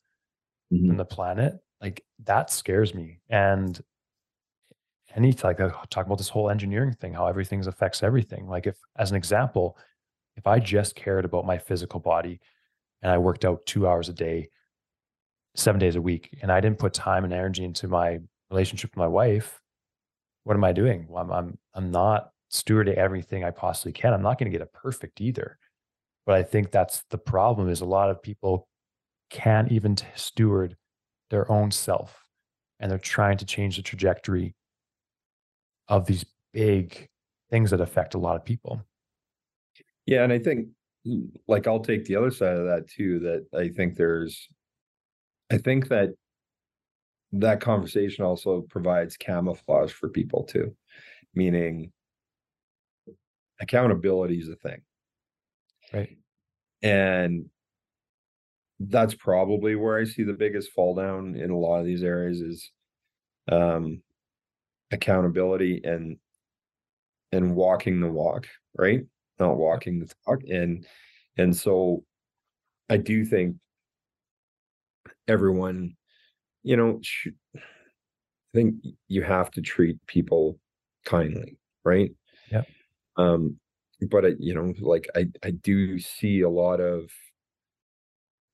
[0.72, 0.88] mm-hmm.
[0.88, 3.20] than the planet, like that scares me.
[3.28, 3.80] And
[5.14, 8.46] any like uh, talk about this whole engineering thing, how everything affects everything.
[8.46, 9.78] Like if, as an example,
[10.37, 12.41] if I just cared about my physical body
[13.03, 14.49] and I worked out two hours a day,
[15.55, 18.20] seven days a week, and I didn't put time and energy into my
[18.51, 19.61] relationship with my wife,
[20.45, 21.07] what am I doing?
[21.09, 24.12] Well, I'm I'm I'm not stewarding everything I possibly can.
[24.12, 25.59] I'm not going to get it perfect either.
[26.24, 28.68] But I think that's the problem is a lot of people
[29.30, 30.76] can't even steward
[31.30, 32.24] their own self
[32.78, 34.55] and they're trying to change the trajectory
[35.89, 37.09] of these big
[37.51, 38.82] things that affect a lot of people.
[40.07, 40.68] Yeah, and I think
[41.07, 44.48] mm, like I'll take the other side of that too that I think there's
[45.50, 46.11] I think that
[47.32, 50.74] that conversation also provides camouflage for people too
[51.34, 51.92] meaning
[53.61, 54.82] accountability is a thing
[55.92, 56.16] Right.
[56.82, 57.50] And
[58.78, 62.40] that's probably where I see the biggest fall down in a lot of these areas
[62.40, 62.70] is
[63.50, 64.02] um
[64.92, 66.18] accountability and
[67.32, 68.46] and walking the walk,
[68.76, 69.04] right?
[69.39, 70.41] Not walking the talk.
[70.49, 70.87] And
[71.37, 72.05] and so
[72.89, 73.57] I do think
[75.28, 75.97] everyone,
[76.62, 77.61] you know, should, I
[78.55, 78.76] think
[79.09, 80.59] you have to treat people
[81.05, 82.12] kindly, right?
[82.51, 82.62] Yeah.
[83.16, 83.59] Um,
[84.11, 87.11] but I, you know, like I, I do see a lot of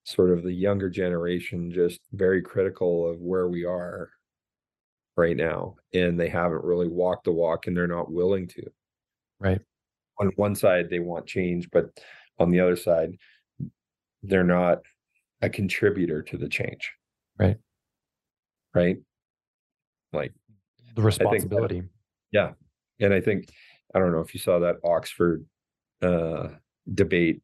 [0.04, 4.10] sort of the younger generation just very critical of where we are
[5.16, 8.62] right now and they haven't really walked the walk and they're not willing to
[9.38, 9.60] right
[10.20, 11.90] on one side they want change but
[12.38, 13.16] on the other side
[14.22, 14.78] they're not
[15.42, 16.92] a contributor to the change.
[17.38, 17.56] Right.
[18.74, 18.98] Right?
[20.12, 20.32] Like
[20.94, 21.88] the responsibility that,
[22.32, 22.52] yeah.
[23.00, 23.48] And i think
[23.94, 25.44] i don't know if you saw that oxford
[26.02, 26.48] uh
[26.92, 27.40] debate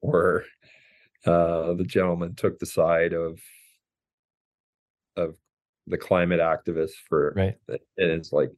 [0.00, 0.44] where
[1.26, 3.40] uh the gentleman took the side of
[5.16, 5.34] of
[5.86, 7.56] the climate activists for right.
[7.68, 8.50] and it's like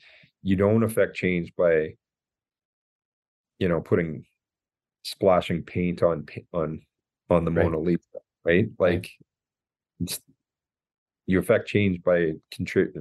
[0.42, 1.94] you don't affect change by
[3.58, 4.24] you know putting
[5.04, 6.80] splashing paint on on
[7.30, 7.64] on the right.
[7.64, 8.00] mona lisa
[8.44, 9.10] right like
[10.00, 10.20] right.
[11.26, 12.32] you affect change by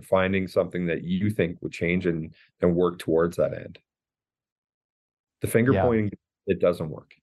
[0.04, 3.80] finding something that you think would change and and work towards that end
[5.42, 5.84] the finger yeah.
[5.84, 6.12] pointing
[6.48, 7.14] it doesn't work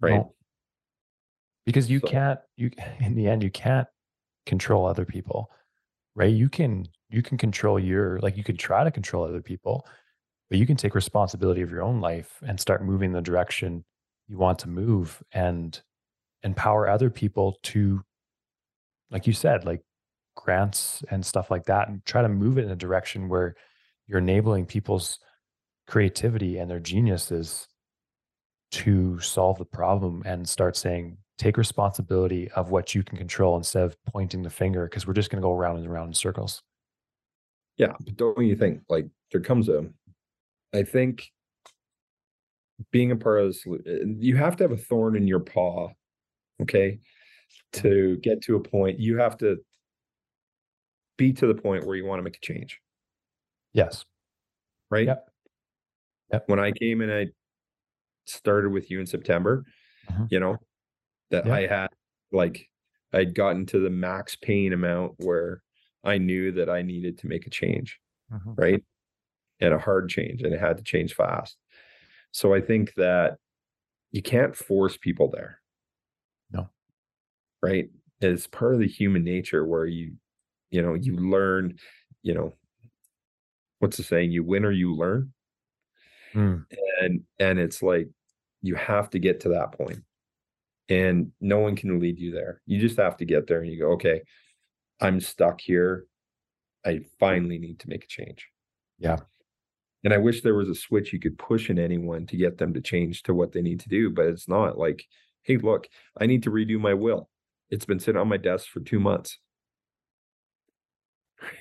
[0.00, 0.32] right no.
[1.66, 2.08] because you so.
[2.08, 3.88] can't you in the end you can't
[4.46, 5.50] control other people
[6.14, 9.86] right you can you can control your like you can try to control other people
[10.54, 13.84] but you can take responsibility of your own life and start moving the direction
[14.28, 15.82] you want to move and
[16.44, 18.04] empower other people to
[19.10, 19.80] like you said like
[20.36, 23.56] grants and stuff like that and try to move it in a direction where
[24.06, 25.18] you're enabling people's
[25.88, 27.66] creativity and their geniuses
[28.70, 33.82] to solve the problem and start saying take responsibility of what you can control instead
[33.82, 36.62] of pointing the finger because we're just going to go around and around in circles.
[37.76, 39.84] Yeah but don't you think like there comes a
[40.74, 41.30] i think
[42.90, 43.64] being a part of this
[44.18, 45.88] you have to have a thorn in your paw
[46.60, 46.98] okay
[47.72, 49.56] to get to a point you have to
[51.16, 52.80] be to the point where you want to make a change
[53.72, 54.04] yes
[54.90, 55.30] right yep.
[56.32, 56.44] Yep.
[56.48, 57.26] when i came and i
[58.26, 59.64] started with you in september
[60.08, 60.24] uh-huh.
[60.30, 60.58] you know
[61.30, 61.54] that yeah.
[61.54, 61.88] I had
[62.32, 62.68] like
[63.12, 65.62] I'd gotten to the max pain amount where
[66.02, 67.98] I knew that I needed to make a change,
[68.32, 68.52] mm-hmm.
[68.56, 68.82] right?
[69.60, 71.56] And a hard change, and it had to change fast.
[72.32, 73.36] So I think that
[74.10, 75.60] you can't force people there.
[76.50, 76.68] No.
[77.62, 77.88] Right?
[78.20, 80.14] It's part of the human nature where you,
[80.70, 81.78] you know, you learn,
[82.22, 82.54] you know,
[83.78, 84.32] what's the saying?
[84.32, 85.32] You win or you learn.
[86.34, 86.64] Mm.
[87.00, 88.08] And and it's like
[88.62, 90.02] you have to get to that point
[90.88, 92.60] and no one can lead you there.
[92.66, 94.22] You just have to get there and you go, okay,
[95.00, 96.06] I'm stuck here.
[96.84, 98.48] I finally need to make a change.
[98.98, 99.18] Yeah.
[100.04, 102.74] And I wish there was a switch you could push in anyone to get them
[102.74, 105.06] to change to what they need to do, but it's not like,
[105.42, 105.88] hey, look,
[106.20, 107.30] I need to redo my will.
[107.70, 109.38] It's been sitting on my desk for two months.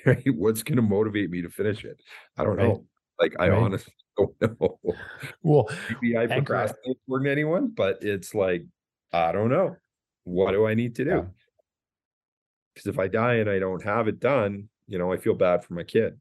[0.05, 0.23] Right?
[0.33, 2.01] What's going to motivate me to finish it?
[2.37, 2.69] I don't right.
[2.69, 2.85] know.
[3.19, 3.61] Like, I right.
[3.61, 4.79] honestly don't know.
[5.41, 8.63] Well, maybe I procrastinate more than anyone, but it's like
[9.11, 9.75] I don't know.
[10.23, 11.27] What do I need to do?
[12.73, 15.63] Because if I die and I don't have it done, you know, I feel bad
[15.63, 16.17] for my kid.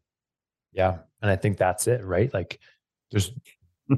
[0.73, 0.99] Yeah.
[1.23, 2.33] And I think that's it, right?
[2.35, 2.59] Like
[3.11, 3.33] there's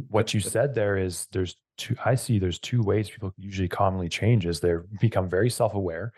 [0.08, 4.08] what you said there is there's two I see there's two ways people usually commonly
[4.08, 6.12] change is they become very self-aware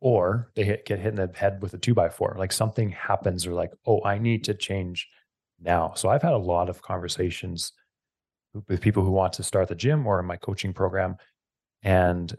[0.00, 2.36] or they hit, get hit in the head with a two by four.
[2.38, 5.08] Like something happens or like, oh, I need to change
[5.60, 5.92] now.
[5.94, 7.72] So I've had a lot of conversations
[8.68, 11.16] with people who want to start the gym or in my coaching program
[11.82, 12.34] and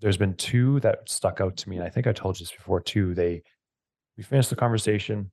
[0.00, 1.76] there's been two that stuck out to me.
[1.76, 3.14] And I think I told you this before too.
[3.14, 3.42] They,
[4.16, 5.30] we finished the conversation.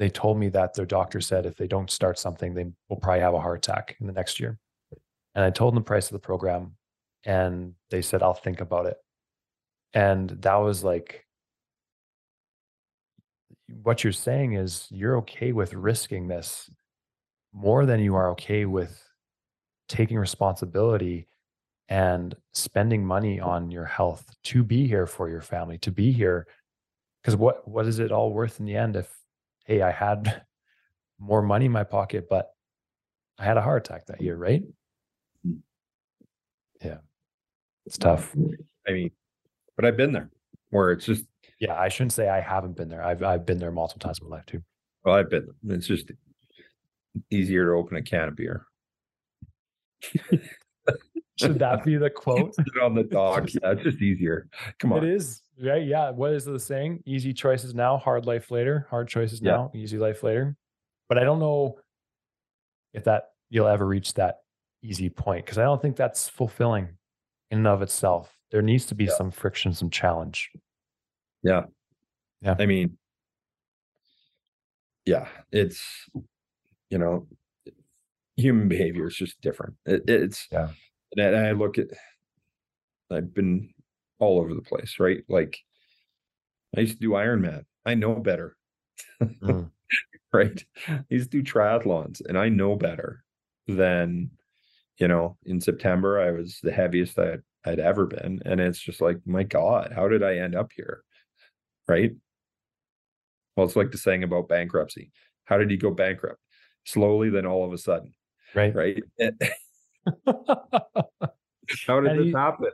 [0.00, 3.20] They told me that their doctor said if they don't start something, they will probably
[3.20, 4.58] have a heart attack in the next year.
[5.34, 6.76] And I told them the price of the program
[7.24, 8.96] and they said, I'll think about it.
[9.92, 11.26] And that was like,
[13.82, 16.70] what you're saying is you're okay with risking this
[17.52, 19.06] more than you are okay with
[19.86, 21.28] taking responsibility
[21.90, 26.46] and spending money on your health to be here for your family, to be here.
[27.22, 29.19] Because what what is it all worth in the end if
[29.64, 30.42] hey, I had
[31.18, 32.50] more money in my pocket, but
[33.38, 34.62] I had a heart attack that year, right?
[35.46, 35.58] Mm.
[36.82, 36.98] Yeah.
[37.86, 38.34] It's tough.
[38.86, 39.10] I mean,
[39.76, 40.30] but I've been there
[40.70, 41.24] where it's just
[41.58, 43.02] yeah, I shouldn't say I haven't been there.
[43.02, 44.62] I've I've been there multiple times in my life too.
[45.04, 46.10] Well, I've been it's just
[47.30, 48.66] easier to open a can of beer.
[51.36, 52.54] Should that be the quote?
[52.82, 53.48] on the dock.
[53.54, 54.48] Yeah, it's just easier.
[54.78, 55.04] Come on.
[55.04, 55.42] It is.
[55.62, 55.86] Right.
[55.86, 56.10] Yeah.
[56.10, 57.02] What is the saying?
[57.06, 58.86] Easy choices now, hard life later.
[58.90, 59.52] Hard choices yeah.
[59.52, 60.56] now, easy life later.
[61.08, 61.78] But I don't know
[62.94, 64.38] if that you'll ever reach that
[64.82, 66.88] easy point because I don't think that's fulfilling
[67.50, 68.34] in and of itself.
[68.50, 69.14] There needs to be yeah.
[69.16, 70.50] some friction, some challenge.
[71.42, 71.64] Yeah.
[72.42, 72.56] Yeah.
[72.58, 72.96] I mean,
[75.04, 75.82] yeah, it's,
[76.88, 77.26] you know,
[78.36, 79.74] human behavior is just different.
[79.84, 80.68] It, it's, yeah
[81.16, 81.88] and I look at,
[83.10, 83.70] I've been
[84.20, 85.22] all over the place, right?
[85.28, 85.58] Like
[86.76, 87.64] I used to do Ironman.
[87.84, 88.56] I know better.
[89.20, 89.70] Mm.
[90.32, 90.64] right?
[90.88, 93.24] I used to do triathlons and I know better
[93.66, 94.30] than,
[94.98, 98.40] you know, in September I was the heaviest I had, I'd ever been.
[98.44, 101.02] And it's just like, my God, how did I end up here?
[101.88, 102.12] Right.
[103.56, 105.10] Well, it's like the saying about bankruptcy.
[105.44, 106.38] How did he go bankrupt?
[106.84, 108.14] Slowly, then all of a sudden.
[108.54, 108.74] Right.
[108.74, 109.02] Right.
[111.86, 112.70] how did and this he, happen?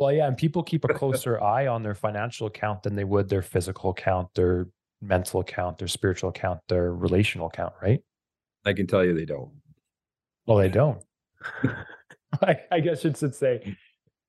[0.00, 3.28] Well, yeah, and people keep a closer eye on their financial account than they would
[3.28, 4.66] their physical account, their
[5.02, 8.02] mental account, their spiritual account, their relational account, right?
[8.64, 9.50] I can tell you they don't.
[10.46, 11.02] Well, they don't.
[12.42, 13.76] I, I, guess you should say,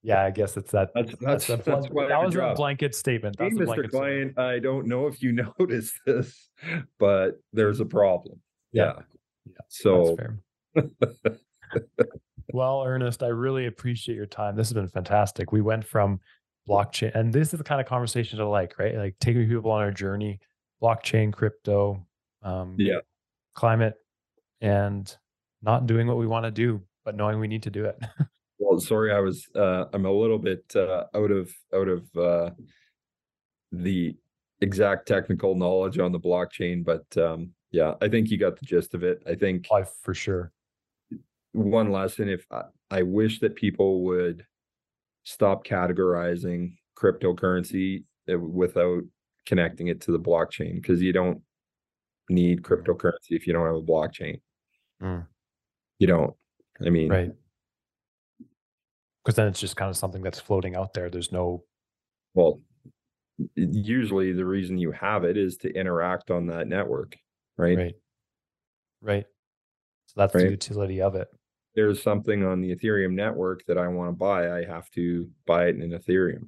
[0.03, 0.89] yeah, I guess it's that.
[0.93, 3.37] That's that's, that's, that's that was a blanket statement.
[3.39, 3.89] Hey, Mr.
[3.89, 6.49] Client, I don't know if you noticed this,
[6.99, 8.41] but there's a problem.
[8.73, 8.93] Yeah.
[8.95, 9.01] yeah.
[9.45, 10.17] yeah so
[12.53, 14.55] well, Ernest, I really appreciate your time.
[14.55, 15.51] This has been fantastic.
[15.51, 16.19] We went from
[16.67, 18.95] blockchain, and this is the kind of conversations I like, right?
[18.95, 20.39] Like taking people on our journey,
[20.81, 22.05] blockchain, crypto,
[22.43, 22.99] um, yeah,
[23.53, 23.95] climate,
[24.61, 25.15] and
[25.61, 27.99] not doing what we want to do, but knowing we need to do it.
[28.59, 32.49] well, sorry, I was uh, I'm a little bit uh, out of out of uh,
[33.71, 34.15] the
[34.61, 38.93] exact technical knowledge on the blockchain, but um, yeah, I think you got the gist
[38.93, 39.23] of it.
[39.27, 40.51] I think I for sure
[41.53, 44.45] one lesson if I, I wish that people would
[45.23, 49.03] stop categorizing cryptocurrency uh, without
[49.45, 51.41] connecting it to the blockchain because you don't
[52.29, 52.65] need mm.
[52.65, 54.39] cryptocurrency if you don't have a blockchain.
[55.01, 55.25] Mm.
[55.99, 56.33] You don't.
[56.85, 57.31] I mean, right.
[59.23, 61.09] Because then it's just kind of something that's floating out there.
[61.09, 61.63] There's no.
[62.33, 62.61] Well,
[63.55, 67.17] usually the reason you have it is to interact on that network,
[67.57, 67.77] right?
[67.77, 67.95] Right.
[69.01, 69.25] Right.
[70.07, 70.45] So that's right?
[70.45, 71.27] the utility of it
[71.75, 75.67] there's something on the Ethereum network that I want to buy, I have to buy
[75.67, 76.47] it in Ethereum.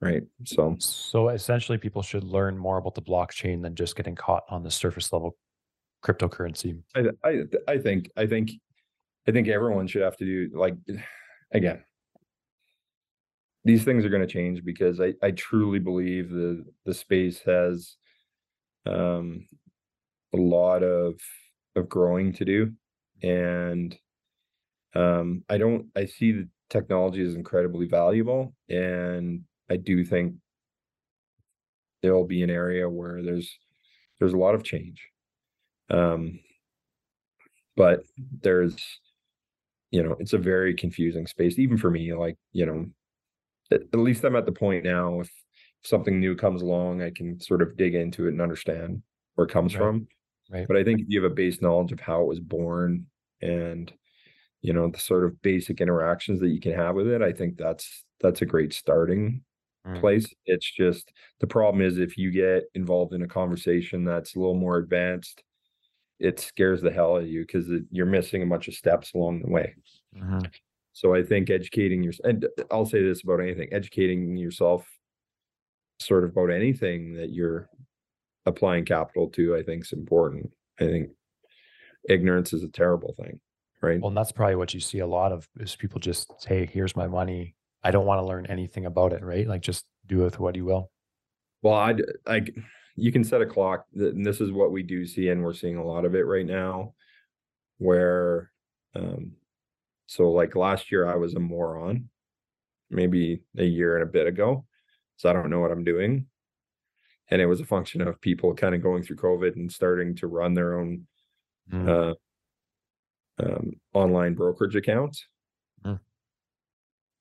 [0.00, 0.24] Right.
[0.44, 4.64] So so essentially people should learn more about the blockchain than just getting caught on
[4.64, 5.36] the surface level
[6.04, 6.82] cryptocurrency.
[6.96, 8.50] I I, I think I think
[9.28, 10.74] I think everyone should have to do like
[11.52, 11.84] again.
[13.64, 17.94] These things are going to change because I, I truly believe the the space has
[18.86, 19.46] um
[20.34, 21.14] a lot of
[21.76, 22.72] of growing to do
[23.22, 23.96] and
[24.94, 25.86] um, I don't.
[25.96, 30.34] I see the technology is incredibly valuable, and I do think
[32.02, 33.58] there will be an area where there's
[34.18, 35.08] there's a lot of change.
[35.90, 36.40] Um,
[37.76, 38.02] but
[38.42, 38.76] there's
[39.90, 42.86] you know it's a very confusing space even for me like you know
[43.70, 45.30] at, at least i'm at the point now if
[45.84, 49.02] something new comes along i can sort of dig into it and understand
[49.34, 49.80] where it comes right.
[49.80, 50.06] from
[50.50, 53.06] right but i think if you have a base knowledge of how it was born
[53.42, 53.92] and
[54.62, 57.56] you know the sort of basic interactions that you can have with it i think
[57.58, 59.42] that's that's a great starting
[59.86, 60.00] mm.
[60.00, 64.38] place it's just the problem is if you get involved in a conversation that's a
[64.38, 65.42] little more advanced
[66.18, 69.42] it scares the hell out of you because you're missing a bunch of steps along
[69.42, 69.74] the way
[70.16, 70.38] mm-hmm.
[70.92, 74.86] so i think educating yourself and i'll say this about anything educating yourself
[76.00, 77.68] sort of about anything that you're
[78.46, 81.10] applying capital to i think is important i think
[82.08, 83.40] ignorance is a terrible thing
[83.82, 84.00] right?
[84.00, 86.96] Well and that's probably what you see a lot of is people just say here's
[86.96, 87.56] my money.
[87.82, 89.46] I don't want to learn anything about it right?
[89.46, 90.90] Like just do with what you will.
[91.62, 91.94] Well i
[92.26, 92.54] like
[92.96, 95.76] you can set a clock and this is what we do see and we're seeing
[95.76, 96.94] a lot of it right now
[97.78, 98.50] where
[98.94, 99.32] um
[100.06, 102.08] so like last year i was a moron
[102.90, 104.66] maybe a year and a bit ago
[105.16, 106.26] so i don't know what i'm doing
[107.30, 110.26] and it was a function of people kind of going through covid and starting to
[110.26, 111.06] run their own
[111.70, 111.88] mm.
[111.88, 112.14] uh,
[113.42, 115.26] um, online brokerage accounts.
[115.84, 116.00] Mm.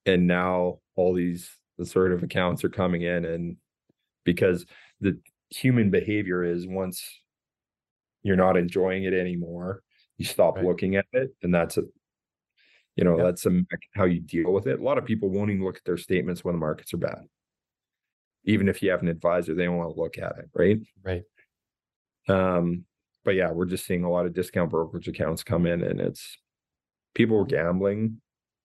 [0.05, 1.49] And now all these
[1.83, 3.57] sort of accounts are coming in and
[4.23, 4.65] because
[4.99, 5.17] the
[5.49, 7.03] human behavior is once
[8.23, 9.81] you're not enjoying it anymore,
[10.17, 10.65] you stop right.
[10.65, 11.31] looking at it.
[11.41, 11.83] And that's a
[12.95, 13.61] you know, that's a,
[13.95, 14.79] how you deal with it.
[14.79, 17.23] A lot of people won't even look at their statements when the markets are bad.
[18.43, 20.79] Even if you have an advisor, they don't want to look at it, right?
[21.03, 21.23] Right.
[22.27, 22.83] Um,
[23.23, 26.37] but yeah, we're just seeing a lot of discount brokerage accounts come in and it's
[27.13, 27.55] people were mm-hmm.
[27.55, 28.21] gambling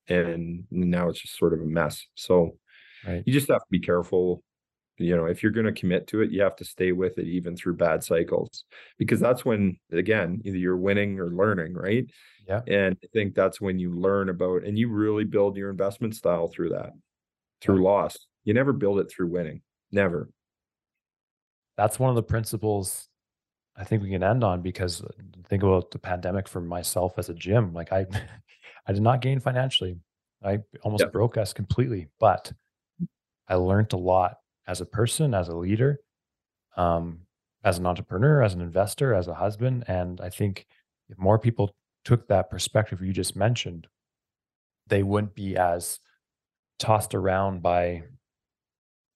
[0.09, 2.07] and now it's just sort of a mess.
[2.15, 2.57] So
[3.07, 3.23] right.
[3.27, 4.43] you just have to be careful.
[4.99, 7.27] You know, if you're going to commit to it, you have to stay with it
[7.27, 8.65] even through bad cycles
[8.99, 12.07] because that's when, again, either you're winning or learning, right?
[12.49, 12.63] Yeah.
[12.67, 16.49] And I think that's when you learn about and you really build your investment style
[16.49, 16.93] through that,
[17.61, 17.91] through yeah.
[17.91, 18.17] loss.
[18.45, 19.61] You never build it through winning.
[19.93, 20.31] Never.
[21.77, 23.09] That's one of the principles
[23.77, 25.09] I think we can end on because uh,
[25.49, 27.73] think about the pandemic for myself as a gym.
[27.73, 28.07] Like I,
[28.87, 29.99] I did not gain financially.
[30.45, 32.53] I almost broke us completely, but
[33.49, 36.01] I learned a lot as a person, as a leader,
[36.77, 37.21] um,
[37.65, 39.85] as an entrepreneur, as an investor, as a husband.
[39.89, 40.67] And I think
[41.09, 41.75] if more people
[42.05, 43.89] took that perspective you just mentioned,
[44.87, 45.99] they wouldn't be as
[46.79, 48.05] tossed around by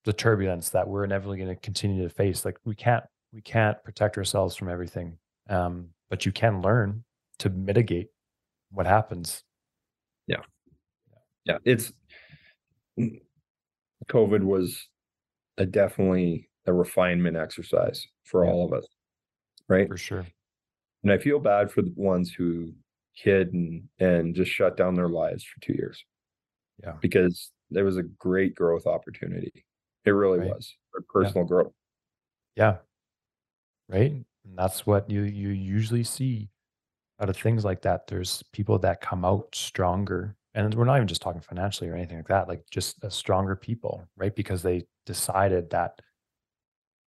[0.04, 2.44] the turbulence that we're inevitably going to continue to face.
[2.44, 5.18] Like we can't we can't protect ourselves from everything,
[5.48, 7.04] um, but you can learn
[7.38, 8.08] to mitigate
[8.70, 9.44] what happens.
[10.26, 10.42] Yeah,
[11.44, 11.58] yeah.
[11.64, 11.92] It's
[14.08, 14.88] COVID was
[15.58, 18.50] a definitely a refinement exercise for Yeah.
[18.52, 18.86] all of us,
[19.68, 19.88] right?
[19.88, 20.26] For sure.
[21.02, 22.74] And I feel bad for the ones who
[23.12, 26.04] hid and and just shut down their lives for two years.
[26.82, 26.96] Yeah.
[27.00, 29.64] Because there was a great growth opportunity.
[30.04, 30.50] It really Right.
[30.50, 30.74] was
[31.08, 31.72] personal growth.
[32.56, 32.78] Yeah.
[33.90, 34.12] Right.
[34.12, 36.48] And that's what you you usually see
[37.20, 38.06] out of things like that.
[38.06, 40.36] There's people that come out stronger.
[40.54, 43.54] And we're not even just talking financially or anything like that, like just a stronger
[43.54, 44.34] people, right?
[44.34, 46.00] Because they decided that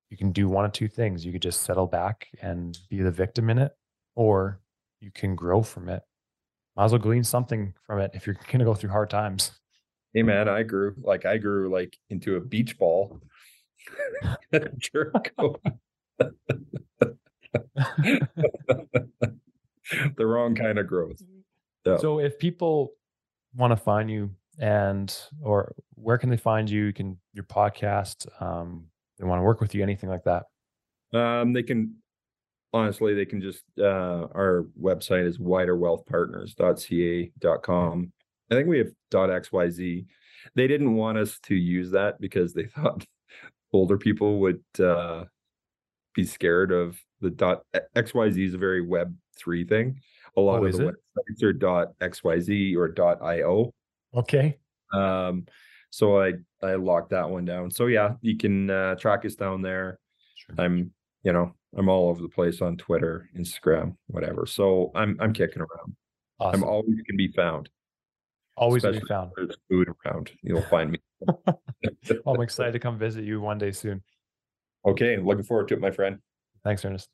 [0.09, 1.25] you can do one of two things.
[1.25, 3.73] You could just settle back and be the victim in it,
[4.15, 4.61] or
[5.01, 6.03] you can grow from it.
[6.75, 9.51] Might as well glean something from it if you're gonna go through hard times.
[10.13, 13.19] Hey man, I grew like I grew like into a beach ball.
[14.77, 15.59] Jericho.
[20.17, 21.21] the wrong kind of growth.
[21.85, 21.97] Yeah.
[21.97, 22.93] So if people
[23.55, 26.85] want to find you and or where can they find you?
[26.85, 28.85] You can your podcast, um,
[29.19, 30.45] they want to work with you, anything like that.
[31.13, 31.95] Um, they can
[32.73, 38.11] honestly, they can just uh our website is wyderwealthpartners.ca.com.
[38.51, 40.05] I think we have .xyz.
[40.55, 43.05] They didn't want us to use that because they thought
[43.73, 45.23] older people would uh
[46.15, 47.63] be scared of the dot
[47.95, 49.99] xyz is a very web 3 thing.
[50.37, 50.95] A lot Oh, of the it?
[51.29, 53.73] websites are xyz or dot io.
[54.13, 54.57] Okay.
[54.93, 55.45] Um
[55.91, 57.69] so I I locked that one down.
[57.71, 59.99] So yeah, you can uh track us down there.
[60.35, 60.55] Sure.
[60.57, 60.91] I'm,
[61.23, 64.45] you know, I'm all over the place on Twitter, Instagram, whatever.
[64.45, 65.95] So I'm I'm kicking around.
[66.39, 66.63] Awesome.
[66.63, 67.69] I'm always can be found.
[68.57, 69.31] Always to be found.
[69.35, 70.31] There's food around.
[70.41, 70.99] You'll find me.
[71.19, 71.41] Well,
[72.27, 74.01] I'm excited to come visit you one day soon.
[74.85, 76.19] Okay, looking forward to it, my friend.
[76.63, 77.09] Thanks, Ernest.